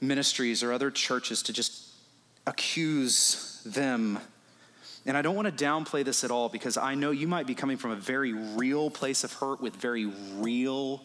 ministries 0.00 0.62
or 0.62 0.72
other 0.72 0.90
churches 0.90 1.42
to 1.44 1.52
just 1.52 1.88
accuse 2.46 3.62
them. 3.64 4.18
And 5.06 5.16
I 5.16 5.22
don't 5.22 5.36
want 5.36 5.56
to 5.56 5.64
downplay 5.64 6.04
this 6.04 6.24
at 6.24 6.30
all 6.30 6.48
because 6.48 6.76
I 6.76 6.94
know 6.94 7.12
you 7.12 7.28
might 7.28 7.46
be 7.46 7.54
coming 7.54 7.76
from 7.76 7.92
a 7.92 7.96
very 7.96 8.32
real 8.32 8.90
place 8.90 9.22
of 9.22 9.32
hurt 9.32 9.60
with 9.60 9.76
very 9.76 10.06
real, 10.36 11.04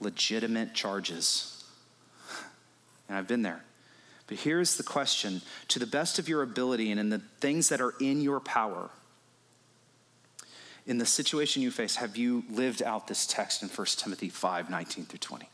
legitimate 0.00 0.74
charges. 0.74 1.64
And 3.08 3.16
I've 3.16 3.28
been 3.28 3.42
there. 3.42 3.62
But 4.30 4.38
here's 4.38 4.76
the 4.76 4.84
question 4.84 5.42
to 5.66 5.80
the 5.80 5.88
best 5.88 6.20
of 6.20 6.28
your 6.28 6.42
ability 6.42 6.92
and 6.92 7.00
in 7.00 7.10
the 7.10 7.18
things 7.40 7.68
that 7.68 7.80
are 7.80 7.94
in 8.00 8.20
your 8.20 8.38
power, 8.38 8.88
in 10.86 10.98
the 10.98 11.04
situation 11.04 11.62
you 11.62 11.72
face, 11.72 11.96
have 11.96 12.16
you 12.16 12.44
lived 12.48 12.80
out 12.80 13.08
this 13.08 13.26
text 13.26 13.60
in 13.64 13.68
1 13.68 13.86
Timothy 13.96 14.28
5 14.28 14.70
19 14.70 15.04
through 15.06 15.18
20? 15.18 15.48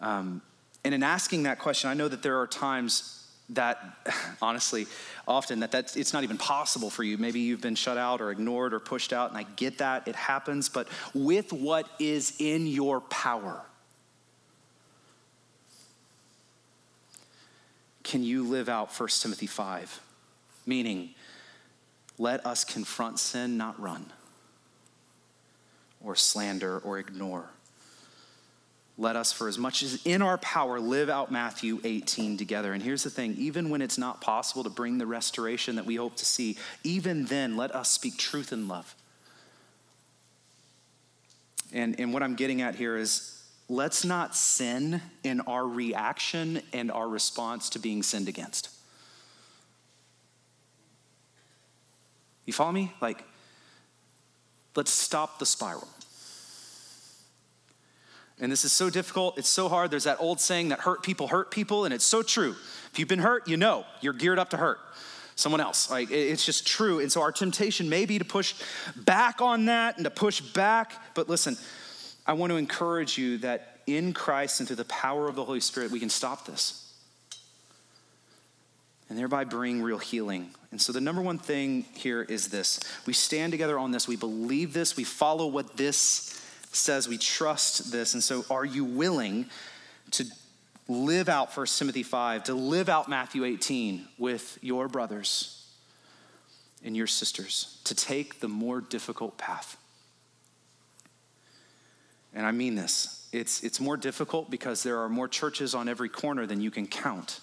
Um, 0.00 0.40
and 0.82 0.94
in 0.94 1.02
asking 1.02 1.42
that 1.42 1.58
question, 1.58 1.90
I 1.90 1.94
know 1.94 2.08
that 2.08 2.22
there 2.22 2.40
are 2.40 2.46
times 2.46 3.28
that 3.50 3.78
honestly 4.40 4.86
often 5.28 5.60
that 5.60 5.70
that's 5.70 5.94
it's 5.94 6.14
not 6.14 6.24
even 6.24 6.36
possible 6.36 6.90
for 6.90 7.04
you 7.04 7.16
maybe 7.16 7.38
you've 7.38 7.60
been 7.60 7.76
shut 7.76 7.96
out 7.96 8.20
or 8.20 8.32
ignored 8.32 8.74
or 8.74 8.80
pushed 8.80 9.12
out 9.12 9.28
and 9.28 9.38
i 9.38 9.44
get 9.54 9.78
that 9.78 10.08
it 10.08 10.16
happens 10.16 10.68
but 10.68 10.88
with 11.14 11.52
what 11.52 11.88
is 12.00 12.34
in 12.40 12.66
your 12.66 13.00
power 13.02 13.64
can 18.06 18.22
you 18.22 18.44
live 18.44 18.68
out 18.68 18.88
1 18.90 19.08
timothy 19.20 19.46
5 19.46 20.00
meaning 20.64 21.10
let 22.18 22.44
us 22.46 22.64
confront 22.64 23.18
sin 23.18 23.56
not 23.56 23.78
run 23.80 24.12
or 26.02 26.14
slander 26.14 26.78
or 26.78 26.98
ignore 26.98 27.50
let 28.98 29.14
us, 29.14 29.30
for 29.30 29.46
as 29.46 29.58
much 29.58 29.82
as 29.82 30.00
in 30.06 30.22
our 30.22 30.38
power, 30.38 30.80
live 30.80 31.10
out 31.10 31.30
Matthew 31.30 31.80
18 31.84 32.38
together. 32.38 32.72
And 32.72 32.82
here's 32.82 33.02
the 33.02 33.10
thing 33.10 33.34
even 33.38 33.68
when 33.68 33.82
it's 33.82 33.98
not 33.98 34.22
possible 34.22 34.64
to 34.64 34.70
bring 34.70 34.96
the 34.96 35.06
restoration 35.06 35.76
that 35.76 35.84
we 35.84 35.96
hope 35.96 36.16
to 36.16 36.24
see, 36.24 36.56
even 36.82 37.26
then, 37.26 37.56
let 37.56 37.74
us 37.74 37.90
speak 37.90 38.16
truth 38.16 38.52
in 38.52 38.68
love. 38.68 38.94
And, 41.72 42.00
and 42.00 42.14
what 42.14 42.22
I'm 42.22 42.36
getting 42.36 42.62
at 42.62 42.74
here 42.74 42.96
is 42.96 43.35
let's 43.68 44.04
not 44.04 44.36
sin 44.36 45.00
in 45.24 45.40
our 45.42 45.66
reaction 45.66 46.62
and 46.72 46.90
our 46.90 47.08
response 47.08 47.70
to 47.70 47.78
being 47.78 48.02
sinned 48.02 48.28
against. 48.28 48.70
You 52.44 52.52
follow 52.52 52.72
me? 52.72 52.92
Like, 53.00 53.24
let's 54.76 54.92
stop 54.92 55.38
the 55.38 55.46
spiral. 55.46 55.88
And 58.38 58.52
this 58.52 58.64
is 58.64 58.72
so 58.72 58.90
difficult. 58.90 59.38
It's 59.38 59.48
so 59.48 59.68
hard. 59.68 59.90
There's 59.90 60.04
that 60.04 60.18
old 60.20 60.40
saying 60.40 60.68
that 60.68 60.80
hurt 60.80 61.02
people 61.02 61.28
hurt 61.28 61.50
people, 61.50 61.86
and 61.86 61.94
it's 61.94 62.04
so 62.04 62.22
true. 62.22 62.54
If 62.92 62.98
you've 62.98 63.08
been 63.08 63.18
hurt, 63.18 63.48
you 63.48 63.56
know 63.56 63.84
you're 64.00 64.12
geared 64.12 64.38
up 64.38 64.50
to 64.50 64.58
hurt 64.58 64.78
someone 65.36 65.60
else. 65.60 65.90
Like 65.90 66.10
it's 66.10 66.44
just 66.44 66.66
true. 66.66 67.00
And 67.00 67.10
so 67.10 67.22
our 67.22 67.32
temptation 67.32 67.88
may 67.88 68.06
be 68.06 68.18
to 68.18 68.24
push 68.24 68.54
back 68.94 69.40
on 69.40 69.66
that 69.66 69.96
and 69.96 70.04
to 70.04 70.10
push 70.10 70.40
back. 70.40 70.92
But 71.14 71.28
listen, 71.28 71.56
I 72.26 72.32
want 72.32 72.50
to 72.50 72.56
encourage 72.56 73.16
you 73.16 73.38
that 73.38 73.80
in 73.86 74.12
Christ 74.12 74.60
and 74.60 74.66
through 74.66 74.76
the 74.76 74.84
power 74.86 75.28
of 75.28 75.36
the 75.36 75.44
Holy 75.44 75.60
Spirit, 75.60 75.90
we 75.90 76.00
can 76.00 76.10
stop 76.10 76.46
this. 76.46 76.82
And 79.08 79.16
thereby 79.16 79.44
bring 79.44 79.82
real 79.82 79.98
healing. 79.98 80.50
And 80.72 80.80
so 80.80 80.92
the 80.92 81.00
number 81.00 81.22
one 81.22 81.38
thing 81.38 81.84
here 81.94 82.22
is 82.22 82.48
this 82.48 82.80
we 83.06 83.12
stand 83.12 83.52
together 83.52 83.78
on 83.78 83.92
this, 83.92 84.08
we 84.08 84.16
believe 84.16 84.72
this, 84.72 84.96
we 84.96 85.04
follow 85.04 85.46
what 85.46 85.76
this 85.76 86.36
says 86.76 87.08
we 87.08 87.18
trust 87.18 87.90
this. 87.90 88.14
And 88.14 88.22
so, 88.22 88.44
are 88.50 88.64
you 88.64 88.84
willing 88.84 89.46
to 90.12 90.24
live 90.88 91.28
out 91.28 91.56
1 91.56 91.66
Timothy 91.66 92.02
5, 92.02 92.44
to 92.44 92.54
live 92.54 92.88
out 92.88 93.08
Matthew 93.08 93.44
18 93.44 94.06
with 94.18 94.58
your 94.62 94.88
brothers 94.88 95.66
and 96.84 96.96
your 96.96 97.06
sisters, 97.06 97.80
to 97.84 97.94
take 97.94 98.40
the 98.40 98.48
more 98.48 98.80
difficult 98.80 99.38
path? 99.38 99.76
And 102.36 102.46
I 102.46 102.52
mean 102.52 102.76
this. 102.76 103.28
It's, 103.32 103.64
it's 103.64 103.80
more 103.80 103.96
difficult 103.96 104.50
because 104.50 104.84
there 104.84 105.00
are 105.00 105.08
more 105.08 105.26
churches 105.26 105.74
on 105.74 105.88
every 105.88 106.08
corner 106.08 106.46
than 106.46 106.60
you 106.60 106.70
can 106.70 106.86
count. 106.86 107.40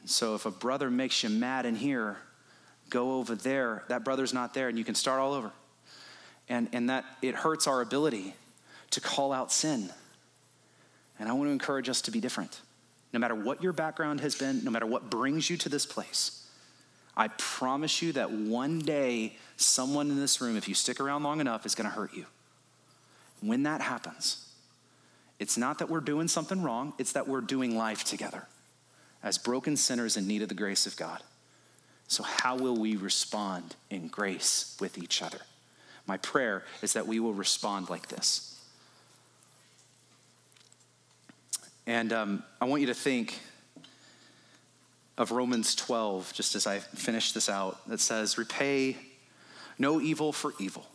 And 0.00 0.10
so 0.10 0.34
if 0.34 0.44
a 0.44 0.50
brother 0.50 0.90
makes 0.90 1.22
you 1.22 1.30
mad 1.30 1.64
in 1.64 1.76
here, 1.76 2.18
go 2.90 3.14
over 3.14 3.34
there. 3.34 3.84
That 3.88 4.04
brother's 4.04 4.34
not 4.34 4.52
there, 4.52 4.68
and 4.68 4.76
you 4.76 4.84
can 4.84 4.94
start 4.94 5.20
all 5.20 5.32
over 5.32 5.52
and, 6.48 6.68
and 6.72 6.90
that 6.90 7.04
it 7.22 7.34
hurts 7.34 7.66
our 7.66 7.80
ability 7.80 8.34
to 8.90 9.00
call 9.00 9.32
out 9.32 9.52
sin. 9.52 9.90
And 11.18 11.28
I 11.28 11.32
want 11.32 11.48
to 11.48 11.52
encourage 11.52 11.88
us 11.88 12.02
to 12.02 12.10
be 12.10 12.20
different. 12.20 12.60
No 13.12 13.20
matter 13.20 13.34
what 13.34 13.62
your 13.62 13.72
background 13.72 14.20
has 14.20 14.34
been, 14.34 14.62
no 14.64 14.70
matter 14.70 14.86
what 14.86 15.10
brings 15.10 15.48
you 15.48 15.56
to 15.58 15.68
this 15.68 15.86
place, 15.86 16.46
I 17.16 17.28
promise 17.28 18.02
you 18.02 18.12
that 18.12 18.30
one 18.30 18.78
day 18.78 19.36
someone 19.56 20.10
in 20.10 20.16
this 20.16 20.40
room, 20.40 20.56
if 20.56 20.68
you 20.68 20.74
stick 20.74 21.00
around 21.00 21.22
long 21.22 21.40
enough, 21.40 21.64
is 21.64 21.74
going 21.74 21.88
to 21.88 21.94
hurt 21.94 22.12
you. 22.14 22.26
When 23.40 23.64
that 23.64 23.80
happens, 23.80 24.46
it's 25.38 25.56
not 25.56 25.78
that 25.78 25.90
we're 25.90 26.00
doing 26.00 26.28
something 26.28 26.62
wrong, 26.62 26.94
it's 26.98 27.12
that 27.12 27.28
we're 27.28 27.40
doing 27.40 27.76
life 27.76 28.04
together 28.04 28.46
as 29.22 29.38
broken 29.38 29.76
sinners 29.76 30.16
in 30.16 30.26
need 30.26 30.42
of 30.42 30.48
the 30.48 30.54
grace 30.54 30.86
of 30.86 30.96
God. 30.96 31.22
So, 32.08 32.22
how 32.22 32.56
will 32.56 32.76
we 32.76 32.96
respond 32.96 33.74
in 33.90 34.08
grace 34.08 34.76
with 34.80 34.96
each 34.96 35.22
other? 35.22 35.40
My 36.06 36.16
prayer 36.18 36.62
is 36.82 36.92
that 36.92 37.06
we 37.06 37.18
will 37.18 37.32
respond 37.32 37.90
like 37.90 38.08
this. 38.08 38.60
And 41.86 42.12
um, 42.12 42.42
I 42.60 42.64
want 42.66 42.80
you 42.80 42.86
to 42.88 42.94
think 42.94 43.38
of 45.18 45.30
Romans 45.30 45.74
12, 45.74 46.32
just 46.32 46.54
as 46.54 46.66
I 46.66 46.78
finish 46.78 47.32
this 47.32 47.48
out, 47.48 47.86
that 47.88 48.00
says, 48.00 48.38
Repay 48.38 48.96
no 49.78 50.00
evil 50.00 50.32
for 50.32 50.54
evil. 50.58 50.86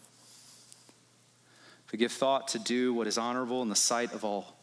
But 1.92 2.00
give 2.00 2.14
thought 2.14 2.48
to 2.50 2.60
do 2.60 2.94
what 2.94 3.06
is 3.06 3.18
honorable 3.18 3.62
in 3.62 3.70
the 3.70 3.76
sight 3.76 4.14
of 4.14 4.24
all. 4.24 4.56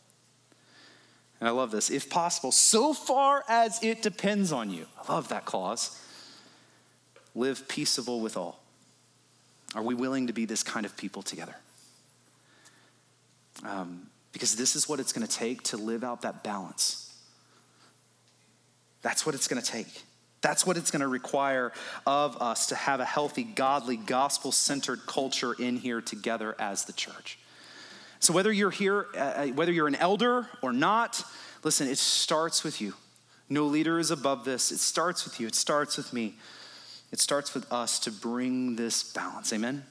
And 1.41 1.49
I 1.49 1.53
love 1.53 1.71
this. 1.71 1.91
If 1.91 2.09
possible, 2.09 2.51
so 2.51 2.95
far 2.95 3.45
as 3.49 3.83
it 3.85 4.03
depends 4.03 4.51
on 4.51 4.71
you. 4.71 4.87
I 4.97 5.13
love 5.13 5.29
that 5.29 5.45
clause. 5.45 6.03
Live 7.35 7.69
peaceable 7.69 8.21
with 8.21 8.37
all. 8.37 8.61
Are 9.75 9.83
we 9.83 9.95
willing 9.95 10.27
to 10.27 10.33
be 10.33 10.47
this 10.47 10.63
kind 10.63 10.87
of 10.87 10.97
people 10.97 11.23
together? 11.23 11.55
Um, 13.65 14.09
because 14.33 14.57
this 14.57 14.75
is 14.75 14.89
what 14.89 14.99
it's 14.99 15.13
going 15.13 15.27
to 15.27 15.33
take 15.33 15.63
to 15.65 15.77
live 15.77 16.03
out 16.03 16.23
that 16.23 16.43
balance. 16.43 17.15
That's 19.03 19.27
what 19.27 19.35
it's 19.35 19.47
going 19.47 19.63
to 19.63 19.71
take. 19.71 20.03
That's 20.41 20.67
what 20.67 20.77
it's 20.77 20.91
going 20.91 21.01
to 21.01 21.09
require 21.09 21.73
of 22.07 22.41
us 22.41 22.67
to 22.67 22.75
have 22.75 23.01
a 23.01 23.05
healthy, 23.05 23.43
godly, 23.43 23.97
gospel 23.97 24.53
centered 24.53 25.07
culture 25.07 25.53
in 25.53 25.77
here 25.77 26.01
together 26.01 26.55
as 26.59 26.85
the 26.85 26.93
church. 26.93 27.39
So, 28.21 28.33
whether 28.33 28.53
you're 28.53 28.71
here, 28.71 29.07
uh, 29.15 29.19
uh, 29.19 29.47
whether 29.49 29.73
you're 29.73 29.89
an 29.89 29.95
elder 29.95 30.49
or 30.63 30.73
not, 30.73 31.23
listen, 31.63 31.89
it 31.89 31.99
starts 31.99 32.65
with 32.65 32.81
you. 32.81 32.95
No 33.49 33.65
leader 33.65 33.99
is 33.99 34.11
above 34.11 34.45
this. 34.45 34.71
It 34.71 34.79
starts 34.79 35.25
with 35.25 35.41
you, 35.41 35.47
it 35.47 35.55
starts 35.55 35.97
with 35.97 36.13
me. 36.13 36.35
It 37.11 37.21
starts 37.21 37.55
with 37.55 37.71
us 37.73 37.99
to 38.01 38.13
bring 38.13 38.77
this 38.77 39.03
balance. 39.03 39.53
Amen? 39.53 39.85